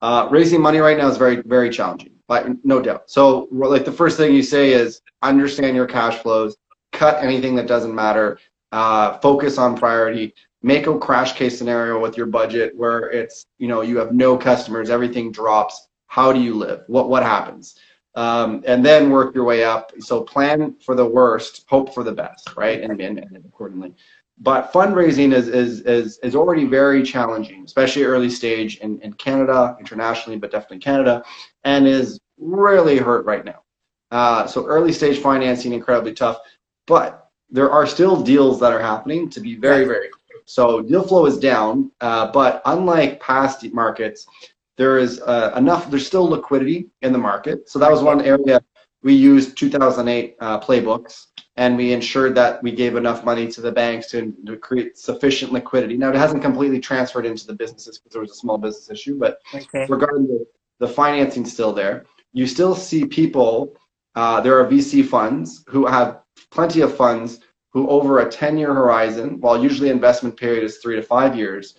Uh, 0.02 0.28
raising 0.30 0.60
money 0.60 0.78
right 0.78 0.98
now 0.98 1.08
is 1.08 1.16
very 1.16 1.40
very 1.42 1.70
challenging 1.70 2.15
like 2.28 2.46
no 2.64 2.80
doubt. 2.80 3.10
So 3.10 3.48
like 3.50 3.84
the 3.84 3.92
first 3.92 4.16
thing 4.16 4.34
you 4.34 4.42
say 4.42 4.72
is 4.72 5.00
understand 5.22 5.76
your 5.76 5.86
cash 5.86 6.18
flows, 6.18 6.56
cut 6.92 7.22
anything 7.22 7.54
that 7.56 7.66
doesn't 7.66 7.94
matter, 7.94 8.38
uh, 8.72 9.18
focus 9.18 9.58
on 9.58 9.76
priority, 9.76 10.34
make 10.62 10.86
a 10.86 10.98
crash 10.98 11.34
case 11.34 11.56
scenario 11.56 12.00
with 12.00 12.16
your 12.16 12.26
budget 12.26 12.76
where 12.76 13.10
it's 13.10 13.46
you 13.58 13.68
know 13.68 13.82
you 13.82 13.96
have 13.98 14.12
no 14.12 14.36
customers, 14.36 14.90
everything 14.90 15.30
drops. 15.30 15.88
How 16.08 16.32
do 16.32 16.40
you 16.40 16.54
live? 16.54 16.82
What 16.86 17.08
what 17.08 17.22
happens? 17.22 17.78
Um, 18.16 18.64
and 18.66 18.84
then 18.84 19.10
work 19.10 19.34
your 19.34 19.44
way 19.44 19.62
up. 19.62 19.92
So 20.00 20.22
plan 20.22 20.74
for 20.84 20.94
the 20.94 21.04
worst, 21.04 21.66
hope 21.68 21.92
for 21.92 22.02
the 22.02 22.12
best, 22.12 22.56
right? 22.56 22.80
And, 22.80 22.98
and, 22.98 23.18
and 23.18 23.44
accordingly. 23.44 23.94
But 24.38 24.72
fundraising 24.72 25.32
is, 25.32 25.48
is, 25.48 25.80
is, 25.80 26.18
is 26.18 26.36
already 26.36 26.66
very 26.66 27.02
challenging, 27.02 27.64
especially 27.64 28.04
early 28.04 28.28
stage 28.28 28.78
in, 28.78 29.00
in 29.00 29.14
Canada, 29.14 29.76
internationally, 29.80 30.38
but 30.38 30.50
definitely 30.50 30.78
Canada, 30.78 31.24
and 31.64 31.88
is 31.88 32.20
really 32.38 32.98
hurt 32.98 33.24
right 33.24 33.44
now. 33.44 33.62
Uh, 34.10 34.46
so 34.46 34.66
early 34.66 34.92
stage 34.92 35.18
financing, 35.18 35.72
incredibly 35.72 36.12
tough, 36.12 36.38
but 36.86 37.30
there 37.50 37.70
are 37.70 37.86
still 37.86 38.20
deals 38.22 38.60
that 38.60 38.72
are 38.72 38.80
happening 38.80 39.30
to 39.30 39.40
be 39.40 39.56
very, 39.56 39.84
very 39.84 40.08
clear. 40.10 40.42
So 40.44 40.82
deal 40.82 41.02
flow 41.02 41.26
is 41.26 41.38
down, 41.38 41.90
uh, 42.00 42.30
but 42.30 42.60
unlike 42.66 43.20
past 43.20 43.64
markets, 43.72 44.26
there 44.76 44.98
is 44.98 45.20
uh, 45.22 45.54
enough, 45.56 45.90
there's 45.90 46.06
still 46.06 46.28
liquidity 46.28 46.90
in 47.00 47.12
the 47.12 47.18
market. 47.18 47.68
So 47.70 47.78
that 47.78 47.90
was 47.90 48.02
one 48.02 48.20
area 48.20 48.60
we 49.02 49.14
used 49.14 49.56
2008 49.56 50.36
uh, 50.40 50.60
playbooks 50.60 51.26
and 51.56 51.76
we 51.76 51.92
ensured 51.92 52.34
that 52.34 52.62
we 52.62 52.72
gave 52.72 52.96
enough 52.96 53.24
money 53.24 53.46
to 53.48 53.60
the 53.60 53.72
banks 53.72 54.10
to, 54.10 54.34
to 54.46 54.56
create 54.56 54.98
sufficient 54.98 55.52
liquidity. 55.52 55.96
Now, 55.96 56.10
it 56.10 56.16
hasn't 56.16 56.42
completely 56.42 56.80
transferred 56.80 57.24
into 57.24 57.46
the 57.46 57.54
businesses 57.54 57.98
because 57.98 58.12
there 58.12 58.20
was 58.20 58.32
a 58.32 58.34
small 58.34 58.58
business 58.58 58.90
issue, 58.90 59.18
but 59.18 59.38
okay. 59.54 59.86
regarding 59.88 60.26
the, 60.26 60.46
the 60.80 60.88
financing 60.88 61.44
still 61.46 61.72
there, 61.72 62.04
you 62.32 62.46
still 62.46 62.74
see 62.74 63.06
people, 63.06 63.76
uh, 64.14 64.40
there 64.40 64.58
are 64.58 64.66
VC 64.66 65.06
funds 65.06 65.64
who 65.68 65.86
have 65.86 66.20
plenty 66.50 66.80
of 66.82 66.94
funds 66.94 67.40
who 67.70 67.88
over 67.88 68.20
a 68.20 68.30
10 68.30 68.58
year 68.58 68.72
horizon, 68.72 69.40
while 69.40 69.62
usually 69.62 69.90
investment 69.90 70.36
period 70.36 70.64
is 70.64 70.78
three 70.78 70.96
to 70.96 71.02
five 71.02 71.36
years, 71.36 71.74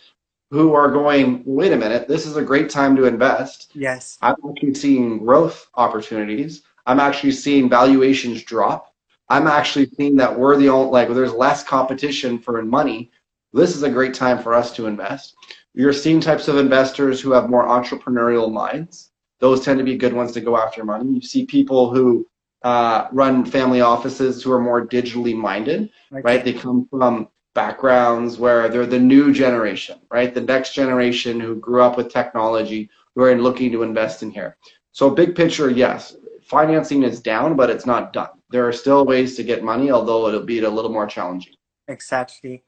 who 0.51 0.73
are 0.73 0.89
going, 0.89 1.43
wait 1.45 1.73
a 1.73 1.75
minute, 1.75 2.07
this 2.07 2.25
is 2.25 2.37
a 2.37 2.41
great 2.41 2.69
time 2.69 2.95
to 2.95 3.05
invest. 3.05 3.71
Yes. 3.73 4.17
I'm 4.21 4.35
actually 4.49 4.75
seeing 4.75 5.19
growth 5.19 5.67
opportunities. 5.75 6.63
I'm 6.87 6.99
actually 6.99 7.33
seeing 7.33 7.69
valuations 7.69 8.41
drop. 8.43 8.95
I'm 9.29 9.45
actually 9.45 9.87
seeing 9.97 10.15
that 10.17 10.39
we're 10.39 10.57
the 10.57 10.69
only, 10.69 10.89
like, 10.89 11.09
there's 11.09 11.33
less 11.33 11.63
competition 11.63 12.39
for 12.39 12.63
money 12.63 13.11
this 13.53 13.75
is 13.75 13.83
a 13.83 13.89
great 13.89 14.13
time 14.13 14.39
for 14.39 14.53
us 14.53 14.73
to 14.75 14.87
invest. 14.87 15.35
You're 15.73 15.93
seeing 15.93 16.19
types 16.19 16.47
of 16.47 16.57
investors 16.57 17.21
who 17.21 17.31
have 17.31 17.49
more 17.49 17.65
entrepreneurial 17.65 18.51
minds. 18.51 19.11
Those 19.39 19.63
tend 19.63 19.77
to 19.79 19.85
be 19.85 19.97
good 19.97 20.13
ones 20.13 20.31
to 20.33 20.41
go 20.41 20.57
after 20.57 20.83
money. 20.83 21.11
You 21.11 21.21
see 21.21 21.45
people 21.45 21.93
who 21.93 22.27
uh, 22.63 23.07
run 23.11 23.45
family 23.45 23.81
offices 23.81 24.43
who 24.43 24.51
are 24.51 24.59
more 24.59 24.85
digitally 24.85 25.35
minded, 25.35 25.89
okay. 26.11 26.21
right? 26.23 26.43
They 26.43 26.53
come 26.53 26.87
from 26.89 27.29
backgrounds 27.53 28.37
where 28.37 28.69
they're 28.69 28.85
the 28.85 28.99
new 28.99 29.31
generation, 29.31 29.99
right? 30.11 30.33
The 30.33 30.41
next 30.41 30.73
generation 30.73 31.39
who 31.39 31.55
grew 31.55 31.81
up 31.81 31.97
with 31.97 32.11
technology, 32.11 32.89
who 33.15 33.23
are 33.23 33.35
looking 33.35 33.71
to 33.71 33.83
invest 33.83 34.23
in 34.23 34.31
here. 34.31 34.57
So 34.91 35.09
big 35.09 35.35
picture, 35.35 35.69
yes, 35.69 36.15
financing 36.47 37.03
is 37.03 37.19
down, 37.19 37.55
but 37.55 37.69
it's 37.69 37.85
not 37.85 38.13
done. 38.13 38.29
There 38.49 38.67
are 38.67 38.73
still 38.73 39.05
ways 39.05 39.35
to 39.35 39.43
get 39.43 39.63
money, 39.63 39.91
although 39.91 40.27
it'll 40.27 40.43
be 40.45 40.59
a 40.59 40.69
little 40.69 40.91
more 40.91 41.05
challenging. 41.05 41.53
Exactly. 41.87 42.63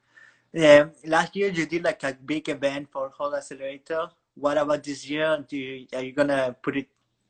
Yeah, 0.53 0.87
last 1.05 1.35
year 1.35 1.49
you 1.49 1.65
did 1.65 1.83
like 1.83 2.03
a 2.03 2.13
big 2.13 2.49
event 2.49 2.89
for 2.91 3.09
Holt 3.09 3.35
Accelerator. 3.35 4.07
What 4.35 4.57
about 4.57 4.83
this 4.83 5.07
year? 5.07 5.45
Do 5.47 5.57
you, 5.57 5.87
are 5.93 6.01
you 6.01 6.11
gonna 6.11 6.55
put 6.61 6.77
it 6.77 6.87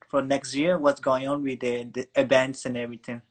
for 0.08 0.22
next 0.22 0.56
year? 0.56 0.78
What's 0.78 1.02
going 1.02 1.28
on 1.28 1.44
with 1.44 1.60
the, 1.60 1.84
the 1.84 2.08
events 2.16 2.66
and 2.66 2.78
everything? 2.78 3.22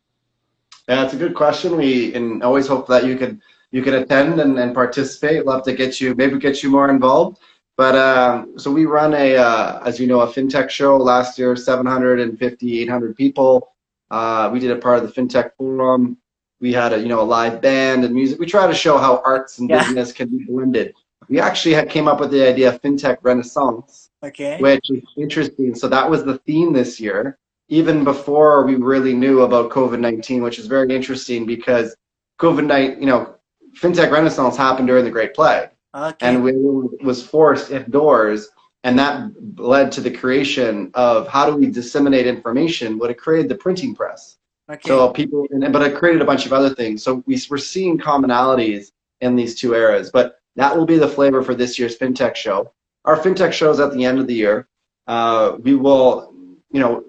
Yeah, 0.88 1.04
it's 1.04 1.14
a 1.14 1.16
good 1.16 1.34
question. 1.34 1.76
We 1.76 2.14
and 2.14 2.42
always 2.42 2.66
hope 2.66 2.86
that 2.88 3.04
you 3.04 3.16
could 3.16 3.40
you 3.70 3.82
can 3.82 3.94
attend 3.94 4.40
and, 4.40 4.58
and 4.58 4.74
participate. 4.74 5.44
Love 5.44 5.62
to 5.64 5.74
get 5.74 6.00
you 6.00 6.14
maybe 6.14 6.38
get 6.38 6.62
you 6.62 6.70
more 6.70 6.90
involved. 6.90 7.38
But 7.78 7.94
um, 7.94 8.58
so 8.58 8.72
we 8.72 8.86
run 8.86 9.14
a, 9.14 9.36
uh, 9.36 9.80
as 9.84 10.00
you 10.00 10.08
know, 10.08 10.20
a 10.20 10.26
fintech 10.26 10.68
show 10.68 10.96
last 10.96 11.38
year, 11.38 11.54
750, 11.54 12.80
800 12.82 13.16
people. 13.16 13.72
Uh, 14.10 14.50
we 14.52 14.58
did 14.58 14.72
a 14.72 14.76
part 14.76 15.00
of 15.00 15.06
the 15.06 15.20
fintech 15.20 15.52
forum. 15.56 16.18
We 16.60 16.72
had 16.72 16.92
a, 16.92 16.98
you 16.98 17.06
know, 17.06 17.20
a 17.20 17.22
live 17.22 17.62
band 17.62 18.04
and 18.04 18.12
music. 18.12 18.40
We 18.40 18.46
try 18.46 18.66
to 18.66 18.74
show 18.74 18.98
how 18.98 19.22
arts 19.24 19.60
and 19.60 19.70
yeah. 19.70 19.84
business 19.84 20.12
can 20.12 20.28
be 20.28 20.44
blended. 20.44 20.92
We 21.28 21.38
actually 21.38 21.74
had, 21.74 21.88
came 21.88 22.08
up 22.08 22.18
with 22.18 22.32
the 22.32 22.44
idea 22.44 22.74
of 22.74 22.82
fintech 22.82 23.18
renaissance, 23.22 24.10
okay. 24.24 24.60
which 24.60 24.90
is 24.90 25.04
interesting. 25.16 25.76
So 25.76 25.86
that 25.86 26.10
was 26.10 26.24
the 26.24 26.38
theme 26.38 26.72
this 26.72 26.98
year, 26.98 27.38
even 27.68 28.02
before 28.02 28.66
we 28.66 28.74
really 28.74 29.14
knew 29.14 29.42
about 29.42 29.70
COVID-19, 29.70 30.42
which 30.42 30.58
is 30.58 30.66
very 30.66 30.92
interesting 30.92 31.46
because 31.46 31.94
COVID-19, 32.40 32.98
you 32.98 33.06
know, 33.06 33.36
fintech 33.76 34.10
renaissance 34.10 34.56
happened 34.56 34.88
during 34.88 35.04
the 35.04 35.12
Great 35.12 35.32
Plague. 35.32 35.70
Okay. 35.94 36.26
And 36.26 36.42
we 36.42 36.52
was 36.52 37.26
forced 37.26 37.70
indoors, 37.70 38.48
and 38.84 38.98
that 38.98 39.30
led 39.56 39.90
to 39.92 40.00
the 40.00 40.10
creation 40.10 40.90
of 40.94 41.26
how 41.28 41.48
do 41.48 41.56
we 41.56 41.66
disseminate 41.66 42.26
information? 42.26 42.98
What 42.98 43.10
it 43.10 43.14
created 43.14 43.48
the 43.48 43.56
printing 43.56 43.94
press. 43.94 44.36
Okay. 44.70 44.86
So 44.86 45.10
people, 45.10 45.46
but 45.70 45.82
it 45.82 45.96
created 45.96 46.20
a 46.20 46.26
bunch 46.26 46.44
of 46.44 46.52
other 46.52 46.74
things. 46.74 47.02
So 47.02 47.22
we, 47.26 47.40
we're 47.48 47.58
seeing 47.58 47.98
commonalities 47.98 48.92
in 49.20 49.34
these 49.34 49.54
two 49.54 49.74
eras. 49.74 50.10
But 50.10 50.38
that 50.56 50.76
will 50.76 50.86
be 50.86 50.98
the 50.98 51.08
flavor 51.08 51.42
for 51.42 51.54
this 51.54 51.78
year's 51.78 51.96
FinTech 51.96 52.36
show. 52.36 52.72
Our 53.04 53.16
FinTech 53.16 53.52
show 53.52 53.70
is 53.70 53.80
at 53.80 53.92
the 53.92 54.04
end 54.04 54.18
of 54.18 54.26
the 54.26 54.34
year. 54.34 54.68
Uh, 55.06 55.56
we 55.60 55.74
will, 55.74 56.34
you 56.70 56.80
know, 56.80 57.04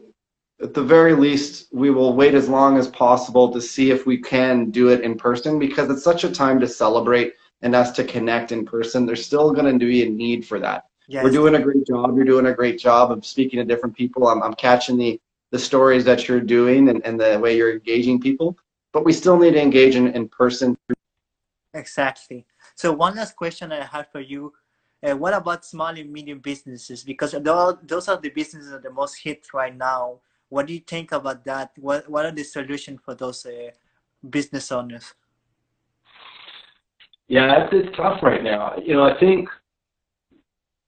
at 0.62 0.74
the 0.74 0.84
very 0.84 1.14
least, 1.14 1.68
we 1.72 1.90
will 1.90 2.14
wait 2.14 2.34
as 2.34 2.48
long 2.48 2.78
as 2.78 2.88
possible 2.88 3.52
to 3.52 3.62
see 3.62 3.92
if 3.92 4.06
we 4.06 4.18
can 4.18 4.72
do 4.72 4.90
it 4.90 5.02
in 5.02 5.18
person 5.18 5.60
because 5.60 5.90
it's 5.90 6.04
such 6.04 6.24
a 6.24 6.32
time 6.32 6.60
to 6.60 6.68
celebrate 6.68 7.34
and 7.62 7.76
us 7.76 7.92
to 7.92 8.04
connect 8.04 8.52
in 8.52 8.66
person, 8.66 9.06
there's 9.06 9.26
still 9.26 9.52
going 9.52 9.80
to 9.80 9.86
be 9.86 10.04
a 10.04 10.10
need 10.10 10.46
for 10.46 10.60
that. 10.60 10.86
Yes. 11.08 11.24
We're 11.24 11.32
doing 11.32 11.56
a 11.56 11.62
great 11.62 11.86
job. 11.88 12.16
You're 12.16 12.26
doing 12.26 12.46
a 12.46 12.54
great 12.54 12.80
job 12.80 13.12
of 13.12 13.26
speaking 13.26 13.58
to 13.60 13.66
different 13.66 13.96
people. 13.96 14.28
I'm, 14.28 14.42
I'm 14.44 14.54
catching 14.54 14.98
the, 14.98 15.20
the 15.52 15.60
stories 15.60 16.06
that 16.06 16.28
you're 16.28 16.40
doing 16.40 16.90
and, 16.90 17.04
and 17.06 17.20
the 17.20 17.40
way 17.40 17.58
you're 17.58 17.72
engaging 17.72 18.22
people, 18.22 18.58
but 18.94 19.04
we 19.04 19.12
still 19.12 19.38
need 19.38 19.52
to 19.52 19.62
engage 19.62 19.96
in, 19.96 20.08
in 20.14 20.30
person. 20.30 20.78
Exactly. 21.74 22.46
So 22.76 22.94
one 22.94 23.16
last 23.16 23.36
question 23.36 23.72
I 23.72 23.84
have 23.84 24.12
for 24.12 24.20
you. 24.20 24.54
Uh, 25.02 25.16
what 25.16 25.34
about 25.34 25.66
small 25.66 25.88
and 25.88 26.12
medium 26.12 26.40
businesses? 26.40 27.04
Because 27.04 27.32
those 27.32 28.08
are 28.08 28.18
the 28.18 28.30
businesses 28.30 28.70
that 28.70 28.78
are 28.78 28.82
the 28.82 28.92
most 28.92 29.16
hit 29.16 29.48
right 29.54 29.76
now. 29.76 30.20
What 30.50 30.68
do 30.68 30.74
you 30.74 30.82
think 30.82 31.12
about 31.12 31.44
that? 31.46 31.72
What, 31.78 32.10
what 32.10 32.26
are 32.26 32.32
the 32.32 32.44
solutions 32.44 33.00
for 33.04 33.16
those 33.16 33.46
uh, 33.46 33.72
business 34.30 34.72
owners? 34.72 35.14
Yeah, 37.30 37.64
it's, 37.64 37.70
it's 37.72 37.96
tough 37.96 38.22
right 38.24 38.44
now. 38.44 38.74
You 38.84 38.96
know, 38.96 39.04
I 39.04 39.18
think 39.20 39.48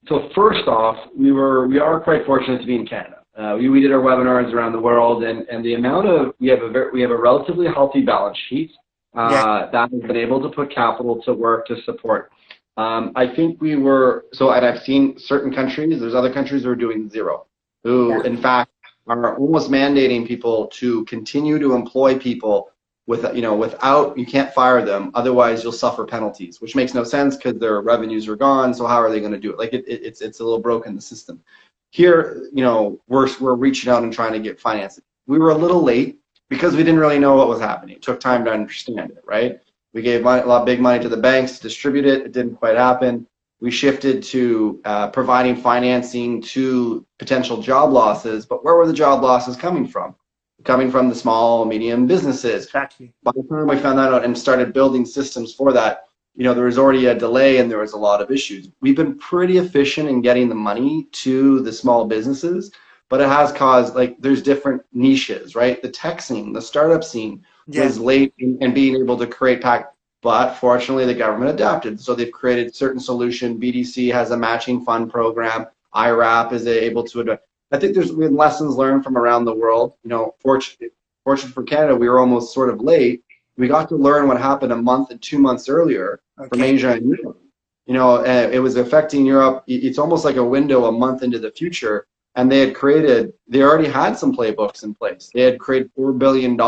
so. 0.08 0.28
First 0.34 0.66
off, 0.66 0.96
we 1.16 1.30
were 1.30 1.68
we 1.68 1.78
are 1.78 2.00
quite 2.00 2.26
fortunate 2.26 2.60
to 2.60 2.66
be 2.66 2.74
in 2.74 2.86
Canada. 2.86 3.22
Uh, 3.38 3.56
we, 3.58 3.70
we 3.70 3.80
did 3.80 3.92
our 3.92 4.00
webinars 4.00 4.52
around 4.52 4.72
the 4.72 4.80
world, 4.80 5.22
and, 5.24 5.48
and 5.48 5.64
the 5.64 5.74
amount 5.74 6.06
of 6.06 6.34
we 6.40 6.48
have 6.48 6.60
a 6.60 6.68
very, 6.68 6.90
we 6.90 7.00
have 7.00 7.12
a 7.12 7.16
relatively 7.16 7.66
healthy 7.66 8.02
balance 8.02 8.36
sheet 8.48 8.72
uh, 9.16 9.28
yeah. 9.30 9.68
that 9.72 9.90
has 9.90 10.02
been 10.02 10.16
able 10.16 10.42
to 10.42 10.48
put 10.48 10.70
capital 10.74 11.22
to 11.22 11.32
work 11.32 11.64
to 11.66 11.80
support. 11.82 12.32
Um, 12.76 13.12
I 13.14 13.32
think 13.34 13.60
we 13.60 13.76
were 13.76 14.24
so, 14.32 14.50
and 14.50 14.66
I've 14.66 14.82
seen 14.82 15.18
certain 15.18 15.54
countries. 15.54 16.00
There's 16.00 16.14
other 16.14 16.32
countries 16.32 16.64
who 16.64 16.70
are 16.70 16.76
doing 16.76 17.08
zero, 17.08 17.46
who 17.84 18.10
yeah. 18.10 18.24
in 18.24 18.42
fact 18.42 18.72
are 19.06 19.38
almost 19.38 19.70
mandating 19.70 20.26
people 20.26 20.66
to 20.78 21.04
continue 21.04 21.60
to 21.60 21.74
employ 21.74 22.18
people 22.18 22.71
with 23.06 23.24
you 23.34 23.42
know 23.42 23.56
without 23.56 24.16
you 24.16 24.26
can't 24.26 24.52
fire 24.52 24.84
them. 24.84 25.10
Otherwise 25.14 25.62
you'll 25.62 25.72
suffer 25.72 26.04
penalties 26.04 26.60
which 26.60 26.76
makes 26.76 26.94
no 26.94 27.04
sense 27.04 27.36
because 27.36 27.58
their 27.58 27.80
revenues 27.80 28.28
are 28.28 28.36
gone. 28.36 28.72
So 28.74 28.86
how 28.86 28.96
are 28.96 29.10
they 29.10 29.20
going 29.20 29.32
to 29.32 29.38
do 29.38 29.50
it? 29.50 29.58
Like 29.58 29.72
it, 29.72 29.84
it, 29.88 30.02
it's 30.04 30.20
it's 30.20 30.40
a 30.40 30.44
little 30.44 30.60
broken 30.60 30.94
the 30.94 31.02
system. 31.02 31.40
Here 31.90 32.48
you 32.52 32.62
know 32.62 33.00
we're 33.08 33.28
we're 33.40 33.54
reaching 33.54 33.92
out 33.92 34.02
and 34.02 34.12
trying 34.12 34.32
to 34.32 34.38
get 34.38 34.60
financing. 34.60 35.04
We 35.26 35.38
were 35.38 35.50
a 35.50 35.56
little 35.56 35.82
late 35.82 36.18
because 36.48 36.74
we 36.74 36.84
didn't 36.84 37.00
really 37.00 37.18
know 37.18 37.34
what 37.34 37.48
was 37.48 37.60
happening. 37.60 37.96
It 37.96 38.02
took 38.02 38.20
time 38.20 38.44
to 38.44 38.52
understand 38.52 39.10
it 39.10 39.24
right? 39.26 39.60
We 39.94 40.00
gave 40.00 40.22
money, 40.22 40.42
a 40.42 40.46
lot 40.46 40.60
of 40.60 40.66
big 40.66 40.80
money 40.80 41.02
to 41.02 41.08
the 41.08 41.16
banks 41.16 41.56
to 41.56 41.62
distribute 41.62 42.06
it. 42.06 42.22
It 42.22 42.32
didn't 42.32 42.56
quite 42.56 42.76
happen. 42.76 43.26
We 43.60 43.70
shifted 43.70 44.22
to 44.24 44.80
uh, 44.84 45.08
providing 45.10 45.54
financing 45.54 46.40
to 46.42 47.06
potential 47.18 47.60
job 47.60 47.92
losses. 47.92 48.46
But 48.46 48.64
where 48.64 48.74
were 48.74 48.86
the 48.86 48.92
job 48.92 49.22
losses 49.22 49.54
coming 49.54 49.86
from 49.86 50.16
coming 50.64 50.90
from 50.90 51.08
the 51.08 51.14
small, 51.14 51.64
medium 51.64 52.06
businesses. 52.06 52.66
Exactly. 52.66 53.12
By 53.22 53.32
the 53.34 53.42
time 53.44 53.66
we 53.66 53.76
found 53.76 53.98
that 53.98 54.12
out 54.12 54.24
and 54.24 54.36
started 54.36 54.72
building 54.72 55.04
systems 55.04 55.54
for 55.54 55.72
that, 55.72 56.04
you 56.34 56.44
know, 56.44 56.54
there 56.54 56.64
was 56.64 56.78
already 56.78 57.06
a 57.06 57.14
delay 57.14 57.58
and 57.58 57.70
there 57.70 57.78
was 57.78 57.92
a 57.92 57.98
lot 57.98 58.22
of 58.22 58.30
issues. 58.30 58.68
We've 58.80 58.96
been 58.96 59.18
pretty 59.18 59.58
efficient 59.58 60.08
in 60.08 60.22
getting 60.22 60.48
the 60.48 60.54
money 60.54 61.08
to 61.12 61.60
the 61.60 61.72
small 61.72 62.06
businesses, 62.06 62.72
but 63.08 63.20
it 63.20 63.28
has 63.28 63.52
caused 63.52 63.94
like 63.94 64.16
there's 64.20 64.42
different 64.42 64.82
niches, 64.92 65.54
right? 65.54 65.82
The 65.82 65.90
tech 65.90 66.22
scene, 66.22 66.52
the 66.52 66.62
startup 66.62 67.04
scene 67.04 67.44
yeah. 67.66 67.84
was 67.84 67.98
late 67.98 68.32
in, 68.38 68.56
in 68.62 68.72
being 68.72 68.96
able 68.96 69.18
to 69.18 69.26
create 69.26 69.60
pack. 69.60 69.92
But 70.22 70.54
fortunately, 70.54 71.04
the 71.04 71.14
government 71.14 71.50
adapted. 71.50 72.00
So 72.00 72.14
they've 72.14 72.30
created 72.30 72.74
certain 72.74 73.00
solution. 73.00 73.60
BDC 73.60 74.12
has 74.12 74.30
a 74.30 74.36
matching 74.36 74.84
fund 74.84 75.10
program. 75.10 75.66
IRAP 75.94 76.52
is 76.52 76.66
able 76.66 77.02
to 77.04 77.20
adapt. 77.20 77.44
I 77.72 77.78
think 77.78 77.94
there's 77.94 78.12
been 78.12 78.36
lessons 78.36 78.76
learned 78.76 79.02
from 79.02 79.16
around 79.16 79.46
the 79.46 79.54
world. 79.54 79.94
You 80.04 80.10
know, 80.10 80.34
fortunate, 80.40 80.92
fortunate 81.24 81.54
for 81.54 81.62
Canada, 81.62 81.96
we 81.96 82.08
were 82.08 82.20
almost 82.20 82.52
sort 82.52 82.68
of 82.68 82.80
late. 82.80 83.24
We 83.56 83.66
got 83.66 83.88
to 83.88 83.96
learn 83.96 84.28
what 84.28 84.38
happened 84.38 84.72
a 84.72 84.76
month 84.76 85.10
and 85.10 85.20
two 85.20 85.38
months 85.38 85.68
earlier 85.68 86.20
okay. 86.38 86.48
from 86.48 86.62
Asia 86.62 86.92
and 86.92 87.08
Europe. 87.08 87.40
You 87.86 87.94
know, 87.94 88.16
uh, 88.16 88.50
it 88.52 88.58
was 88.58 88.76
affecting 88.76 89.24
Europe. 89.26 89.64
It's 89.66 89.98
almost 89.98 90.24
like 90.24 90.36
a 90.36 90.44
window 90.44 90.84
a 90.84 90.92
month 90.92 91.22
into 91.22 91.38
the 91.38 91.50
future. 91.50 92.06
And 92.34 92.50
they 92.50 92.60
had 92.60 92.74
created, 92.74 93.32
they 93.48 93.62
already 93.62 93.88
had 93.88 94.16
some 94.16 94.34
playbooks 94.34 94.84
in 94.84 94.94
place. 94.94 95.30
They 95.34 95.42
had 95.42 95.58
created 95.58 95.90
$4 95.98 96.18
billion 96.18 96.58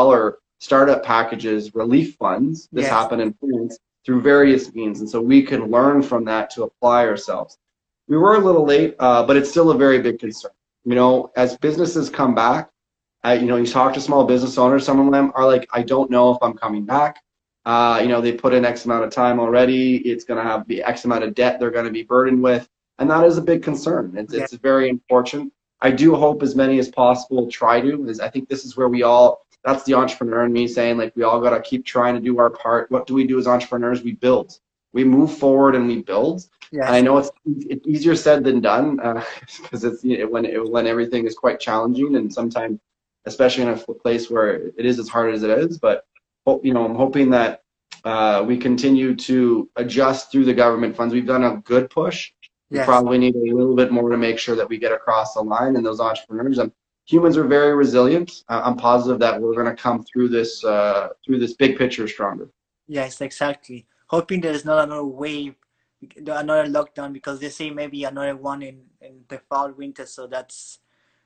startup 0.58 1.02
packages, 1.02 1.74
relief 1.74 2.16
funds. 2.16 2.68
This 2.72 2.84
yes. 2.84 2.92
happened 2.92 3.22
in 3.22 3.34
France 3.34 3.78
through 4.04 4.20
various 4.22 4.74
means. 4.74 5.00
And 5.00 5.08
so 5.08 5.20
we 5.20 5.42
can 5.42 5.70
learn 5.70 6.02
from 6.02 6.24
that 6.26 6.50
to 6.50 6.64
apply 6.64 7.06
ourselves. 7.06 7.58
We 8.08 8.18
were 8.18 8.36
a 8.36 8.38
little 8.38 8.64
late, 8.64 8.94
uh, 8.98 9.24
but 9.24 9.36
it's 9.36 9.50
still 9.50 9.70
a 9.70 9.76
very 9.76 10.00
big 10.00 10.18
concern 10.18 10.52
you 10.84 10.94
know, 10.94 11.32
as 11.36 11.56
businesses 11.56 12.10
come 12.10 12.34
back, 12.34 12.70
I, 13.22 13.34
you 13.34 13.46
know, 13.46 13.56
you 13.56 13.66
talk 13.66 13.94
to 13.94 14.00
small 14.00 14.24
business 14.24 14.58
owners, 14.58 14.84
some 14.84 15.00
of 15.00 15.10
them 15.10 15.32
are 15.34 15.46
like, 15.46 15.66
I 15.72 15.82
don't 15.82 16.10
know 16.10 16.32
if 16.32 16.38
I'm 16.42 16.54
coming 16.54 16.84
back. 16.84 17.22
Uh, 17.64 17.98
you 18.02 18.08
know, 18.08 18.20
they 18.20 18.32
put 18.32 18.52
in 18.52 18.64
X 18.64 18.84
amount 18.84 19.04
of 19.04 19.10
time 19.10 19.40
already. 19.40 19.96
It's 19.96 20.24
going 20.24 20.42
to 20.42 20.48
have 20.48 20.68
the 20.68 20.82
X 20.82 21.06
amount 21.06 21.24
of 21.24 21.34
debt 21.34 21.58
they're 21.58 21.70
going 21.70 21.86
to 21.86 21.90
be 21.90 22.02
burdened 22.02 22.42
with. 22.42 22.68
And 22.98 23.10
that 23.10 23.24
is 23.24 23.38
a 23.38 23.42
big 23.42 23.62
concern. 23.62 24.14
It's, 24.16 24.34
yeah. 24.34 24.42
it's 24.42 24.52
very 24.52 24.90
unfortunate. 24.90 25.50
I 25.80 25.90
do 25.90 26.14
hope 26.14 26.42
as 26.42 26.54
many 26.54 26.78
as 26.78 26.90
possible 26.90 27.50
try 27.50 27.80
to, 27.80 28.06
is 28.08 28.20
I 28.20 28.28
think 28.28 28.48
this 28.48 28.64
is 28.66 28.76
where 28.76 28.88
we 28.88 29.02
all, 29.02 29.46
that's 29.64 29.84
the 29.84 29.94
entrepreneur 29.94 30.44
in 30.44 30.52
me 30.52 30.68
saying 30.68 30.98
like, 30.98 31.16
we 31.16 31.22
all 31.22 31.40
got 31.40 31.50
to 31.50 31.60
keep 31.60 31.86
trying 31.86 32.14
to 32.14 32.20
do 32.20 32.38
our 32.38 32.50
part. 32.50 32.90
What 32.90 33.06
do 33.06 33.14
we 33.14 33.26
do 33.26 33.38
as 33.38 33.46
entrepreneurs? 33.46 34.02
We 34.02 34.12
build 34.12 34.58
we 34.94 35.04
move 35.04 35.36
forward 35.36 35.74
and 35.74 35.86
we 35.86 36.00
build. 36.00 36.46
Yes. 36.70 36.86
And 36.86 36.96
I 36.96 37.00
know 37.02 37.18
it's, 37.18 37.30
it's 37.44 37.86
easier 37.86 38.16
said 38.16 38.44
than 38.44 38.60
done 38.60 38.96
because 38.96 39.84
uh, 39.84 39.88
it's 39.92 40.04
you 40.04 40.18
know, 40.18 40.28
when 40.28 40.46
it, 40.46 40.70
when 40.70 40.86
everything 40.86 41.26
is 41.26 41.34
quite 41.34 41.60
challenging 41.60 42.16
and 42.16 42.32
sometimes, 42.32 42.78
especially 43.26 43.64
in 43.64 43.70
a 43.70 43.76
place 43.76 44.30
where 44.30 44.54
it 44.54 44.86
is 44.86 44.98
as 44.98 45.08
hard 45.08 45.34
as 45.34 45.42
it 45.42 45.50
is. 45.50 45.78
But 45.78 46.04
you 46.62 46.72
know, 46.72 46.84
I'm 46.84 46.94
hoping 46.94 47.28
that 47.30 47.62
uh, 48.04 48.44
we 48.46 48.56
continue 48.56 49.14
to 49.16 49.68
adjust 49.76 50.30
through 50.30 50.44
the 50.44 50.54
government 50.54 50.96
funds. 50.96 51.12
We've 51.12 51.26
done 51.26 51.44
a 51.44 51.56
good 51.56 51.90
push. 51.90 52.32
We 52.70 52.80
probably 52.80 53.18
need 53.18 53.36
a 53.36 53.54
little 53.54 53.76
bit 53.76 53.92
more 53.92 54.10
to 54.10 54.16
make 54.16 54.38
sure 54.38 54.56
that 54.56 54.68
we 54.68 54.78
get 54.78 54.90
across 54.90 55.34
the 55.34 55.42
line. 55.42 55.76
And 55.76 55.86
those 55.86 56.00
entrepreneurs, 56.00 56.58
and 56.58 56.72
humans 57.04 57.36
are 57.36 57.44
very 57.44 57.74
resilient. 57.74 58.42
I'm 58.48 58.76
positive 58.76 59.20
that 59.20 59.40
we're 59.40 59.54
going 59.54 59.66
to 59.66 59.80
come 59.80 60.04
through 60.04 60.28
this 60.28 60.64
uh, 60.64 61.08
through 61.24 61.38
this 61.40 61.54
big 61.54 61.78
picture 61.78 62.06
stronger. 62.06 62.48
Yes, 62.86 63.20
exactly 63.20 63.86
hoping 64.06 64.40
there's 64.40 64.64
not 64.64 64.84
another 64.84 65.04
wave, 65.04 65.54
another 66.26 66.68
lockdown 66.68 67.12
because 67.12 67.40
they 67.40 67.48
say 67.48 67.70
maybe 67.70 68.04
another 68.04 68.36
one 68.36 68.62
in, 68.62 68.82
in 69.00 69.24
the 69.28 69.38
fall 69.48 69.72
winter. 69.72 70.06
So 70.06 70.26
that's 70.26 70.78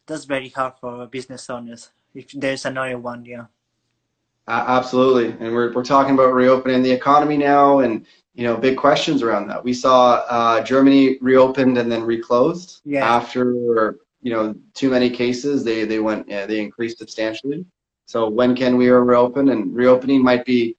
that's 0.06 0.24
very 0.24 0.48
hard 0.48 0.74
for 0.80 1.06
business 1.06 1.50
owners 1.50 1.90
if 2.14 2.32
there's 2.32 2.64
another 2.64 2.98
one. 2.98 3.24
Yeah. 3.24 3.46
Uh, 4.46 4.64
absolutely, 4.66 5.32
and 5.44 5.54
we're 5.54 5.72
we're 5.74 5.84
talking 5.84 6.14
about 6.14 6.32
reopening 6.32 6.82
the 6.82 6.90
economy 6.90 7.36
now, 7.36 7.80
and 7.80 8.06
you 8.34 8.44
know 8.44 8.56
big 8.56 8.78
questions 8.78 9.22
around 9.22 9.46
that. 9.48 9.62
We 9.62 9.74
saw 9.74 10.24
uh, 10.28 10.62
Germany 10.62 11.18
reopened 11.20 11.76
and 11.76 11.92
then 11.92 12.02
reclosed 12.02 12.80
yeah. 12.86 13.06
after 13.06 13.98
you 14.22 14.32
know 14.32 14.54
too 14.72 14.88
many 14.90 15.10
cases. 15.10 15.64
They 15.64 15.84
they 15.84 15.98
went 15.98 16.26
yeah, 16.28 16.46
they 16.46 16.60
increased 16.60 16.98
substantially. 16.98 17.66
So 18.06 18.26
when 18.26 18.56
can 18.56 18.78
we 18.78 18.88
reopen? 18.88 19.50
And 19.50 19.74
reopening 19.74 20.24
might 20.24 20.46
be 20.46 20.78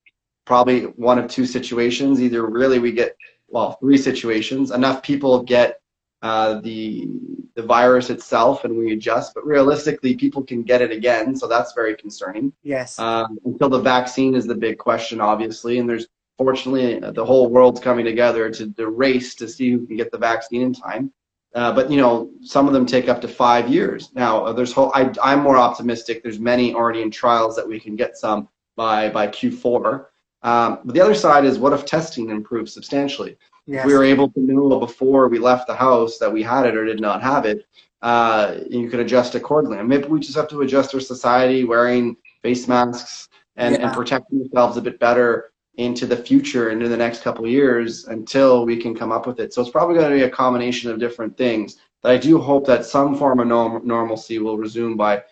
probably 0.49 0.85
one 0.97 1.19
of 1.19 1.29
two 1.29 1.45
situations. 1.45 2.19
Either 2.19 2.47
really 2.47 2.79
we 2.79 2.91
get 2.91 3.15
well 3.49 3.73
three 3.73 3.99
situations. 3.99 4.71
Enough 4.71 5.03
people 5.03 5.43
get 5.43 5.79
uh, 6.23 6.59
the 6.61 7.07
the 7.53 7.61
virus 7.61 8.09
itself 8.09 8.65
and 8.65 8.75
we 8.75 8.93
adjust, 8.93 9.35
but 9.35 9.45
realistically 9.45 10.15
people 10.15 10.41
can 10.41 10.63
get 10.63 10.81
it 10.81 10.91
again. 10.91 11.35
So 11.35 11.47
that's 11.47 11.73
very 11.73 11.95
concerning. 11.95 12.51
Yes. 12.63 12.97
Um, 12.97 13.37
until 13.45 13.69
the 13.69 13.79
vaccine 13.79 14.33
is 14.33 14.47
the 14.47 14.55
big 14.55 14.79
question, 14.79 15.21
obviously, 15.21 15.77
and 15.77 15.87
there's 15.87 16.07
fortunately 16.35 16.99
the 16.99 17.23
whole 17.23 17.47
world's 17.47 17.79
coming 17.79 18.05
together 18.05 18.49
to 18.49 18.65
the 18.65 18.87
race 18.87 19.35
to 19.35 19.47
see 19.47 19.69
who 19.69 19.85
can 19.85 19.97
get 19.97 20.11
the 20.11 20.17
vaccine 20.17 20.63
in 20.63 20.73
time. 20.73 21.13
Uh, 21.53 21.71
but 21.73 21.91
you 21.91 21.97
know, 21.97 22.31
some 22.41 22.65
of 22.65 22.73
them 22.73 22.87
take 22.87 23.07
up 23.07 23.21
to 23.21 23.27
five 23.27 23.69
years. 23.69 24.09
Now, 24.15 24.45
uh, 24.45 24.53
there's 24.53 24.73
whole. 24.73 24.91
I, 24.95 25.13
I'm 25.21 25.41
more 25.41 25.57
optimistic. 25.57 26.23
There's 26.23 26.39
many 26.39 26.73
already 26.73 27.03
in 27.03 27.11
trials 27.11 27.55
that 27.55 27.67
we 27.67 27.79
can 27.79 27.95
get 27.95 28.17
some 28.17 28.49
by 28.75 29.09
by 29.09 29.27
Q4. 29.27 30.08
Um, 30.41 30.79
but 30.85 30.95
the 30.95 31.01
other 31.01 31.13
side 31.13 31.45
is, 31.45 31.57
what 31.57 31.73
if 31.73 31.85
testing 31.85 32.29
improves 32.29 32.73
substantially? 32.73 33.37
Yes. 33.65 33.81
If 33.81 33.87
we 33.87 33.93
were 33.93 34.03
able 34.03 34.29
to 34.31 34.39
know 34.39 34.79
before 34.79 35.27
we 35.27 35.37
left 35.39 35.67
the 35.67 35.75
house 35.75 36.17
that 36.17 36.31
we 36.31 36.41
had 36.41 36.65
it 36.65 36.75
or 36.75 36.85
did 36.85 36.99
not 36.99 37.21
have 37.21 37.45
it, 37.45 37.67
uh, 38.01 38.55
you 38.69 38.89
can 38.89 39.01
adjust 39.01 39.35
accordingly. 39.35 39.77
And 39.77 39.87
maybe 39.87 40.07
we 40.07 40.19
just 40.19 40.35
have 40.35 40.47
to 40.49 40.61
adjust 40.61 40.93
our 40.95 41.01
society, 41.01 41.65
wearing 41.65 42.15
face 42.41 42.67
masks 42.67 43.27
and, 43.57 43.75
yeah. 43.75 43.85
and 43.85 43.93
protecting 43.93 44.41
ourselves 44.41 44.77
a 44.77 44.81
bit 44.81 44.99
better 44.99 45.51
into 45.75 46.05
the 46.05 46.17
future, 46.17 46.71
into 46.71 46.89
the 46.89 46.97
next 46.97 47.21
couple 47.21 47.47
years 47.47 48.05
until 48.05 48.65
we 48.65 48.77
can 48.77 48.95
come 48.95 49.11
up 49.11 49.27
with 49.27 49.39
it. 49.39 49.53
So 49.53 49.61
it's 49.61 49.71
probably 49.71 49.95
going 49.95 50.09
to 50.09 50.15
be 50.15 50.23
a 50.23 50.29
combination 50.29 50.89
of 50.91 50.99
different 50.99 51.37
things. 51.37 51.77
But 52.01 52.11
I 52.11 52.17
do 52.17 52.39
hope 52.39 52.65
that 52.67 52.85
some 52.85 53.15
form 53.15 53.39
of 53.39 53.47
norm- 53.47 53.85
normalcy 53.85 54.39
will 54.39 54.57
resume 54.57 54.97
by 54.97 55.23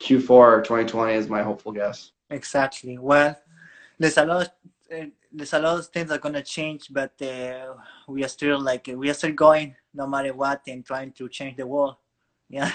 Q4 0.00 0.64
2020 0.64 1.14
is 1.14 1.28
my 1.28 1.42
hopeful 1.42 1.72
guess. 1.72 2.12
Exactly. 2.30 2.98
Well, 2.98 3.36
there's 4.00 4.18
a 4.18 4.24
lot. 4.24 4.54
Uh, 4.92 5.04
there's 5.30 5.52
a 5.52 5.60
lot 5.60 5.78
of 5.78 5.86
things 5.86 6.08
that 6.08 6.16
are 6.16 6.18
gonna 6.18 6.42
change, 6.42 6.88
but 6.90 7.14
uh, 7.22 7.74
we 8.08 8.24
are 8.24 8.28
still 8.28 8.60
like 8.60 8.90
we 8.92 9.08
are 9.08 9.14
still 9.14 9.32
going 9.32 9.76
no 9.94 10.08
matter 10.08 10.34
what 10.34 10.62
and 10.66 10.84
trying 10.84 11.12
to 11.12 11.28
change 11.28 11.56
the 11.56 11.66
world. 11.66 11.96
Yeah. 12.52 12.72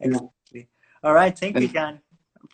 exactly. 0.00 0.70
All 1.02 1.12
right. 1.12 1.38
Thank 1.38 1.60
you, 1.60 1.68
John 1.68 2.00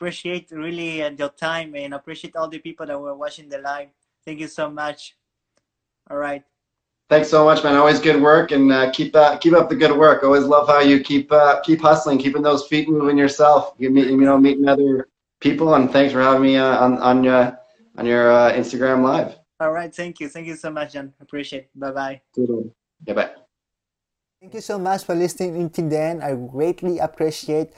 appreciate 0.00 0.50
really 0.50 1.02
uh, 1.02 1.10
your 1.10 1.28
time 1.28 1.74
and 1.74 1.92
appreciate 1.92 2.34
all 2.34 2.48
the 2.48 2.58
people 2.58 2.86
that 2.86 2.98
were 2.98 3.14
watching 3.14 3.48
the 3.50 3.58
live. 3.58 3.88
Thank 4.24 4.40
you 4.40 4.48
so 4.48 4.70
much. 4.70 5.16
All 6.10 6.16
right. 6.16 6.42
Thanks 7.10 7.28
so 7.28 7.44
much, 7.44 7.62
man. 7.62 7.76
Always 7.76 8.00
good 8.00 8.22
work, 8.22 8.52
and 8.52 8.72
uh, 8.72 8.90
keep 8.92 9.14
uh, 9.16 9.36
keep 9.36 9.52
up 9.52 9.68
the 9.68 9.74
good 9.74 9.94
work. 9.94 10.22
Always 10.22 10.44
love 10.44 10.68
how 10.68 10.80
you 10.80 11.00
keep 11.00 11.30
uh, 11.32 11.60
keep 11.60 11.80
hustling, 11.80 12.18
keeping 12.18 12.40
those 12.40 12.66
feet 12.68 12.88
moving 12.88 13.18
yourself. 13.18 13.74
You 13.78 13.90
meet, 13.90 14.06
you 14.06 14.16
know, 14.16 14.38
meeting 14.38 14.68
other 14.68 15.08
people, 15.40 15.74
and 15.74 15.90
thanks 15.90 16.12
for 16.12 16.22
having 16.22 16.42
me 16.42 16.56
uh, 16.56 16.78
on 16.78 16.98
on 16.98 17.24
your 17.24 17.58
on 17.96 18.06
your 18.06 18.30
uh, 18.30 18.52
Instagram 18.52 19.02
live. 19.02 19.36
All 19.60 19.72
right, 19.72 19.94
thank 19.94 20.20
you, 20.20 20.28
thank 20.28 20.46
you 20.46 20.56
so 20.56 20.70
much, 20.70 20.92
John. 20.92 21.12
Appreciate. 21.20 21.68
It. 21.68 21.80
Bye 21.80 21.90
bye. 21.90 22.20
Yeah, 23.06 23.14
bye. 23.14 23.30
Thank 24.40 24.54
you 24.54 24.62
so 24.62 24.78
much 24.78 25.04
for 25.04 25.14
listening 25.14 25.56
until 25.56 25.88
then. 25.88 26.22
I 26.22 26.34
greatly 26.34 26.98
appreciate 26.98 27.72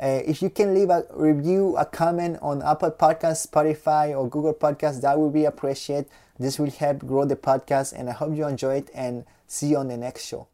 uh, 0.00 0.22
if 0.24 0.42
you 0.42 0.50
can 0.50 0.74
leave 0.74 0.90
a 0.90 1.04
review, 1.10 1.76
a 1.76 1.84
comment 1.84 2.38
on 2.40 2.62
Apple 2.62 2.92
Podcasts, 2.92 3.48
Spotify, 3.48 4.16
or 4.16 4.28
Google 4.28 4.54
Podcasts, 4.54 5.00
that 5.00 5.18
would 5.18 5.32
be 5.32 5.44
appreciated. 5.44 6.08
This 6.38 6.58
will 6.58 6.70
help 6.70 7.00
grow 7.00 7.24
the 7.24 7.34
podcast, 7.34 7.92
and 7.92 8.08
I 8.08 8.12
hope 8.12 8.36
you 8.36 8.46
enjoy 8.46 8.76
it. 8.76 8.90
And 8.94 9.24
see 9.48 9.68
you 9.68 9.78
on 9.78 9.88
the 9.88 9.96
next 9.96 10.26
show. 10.26 10.46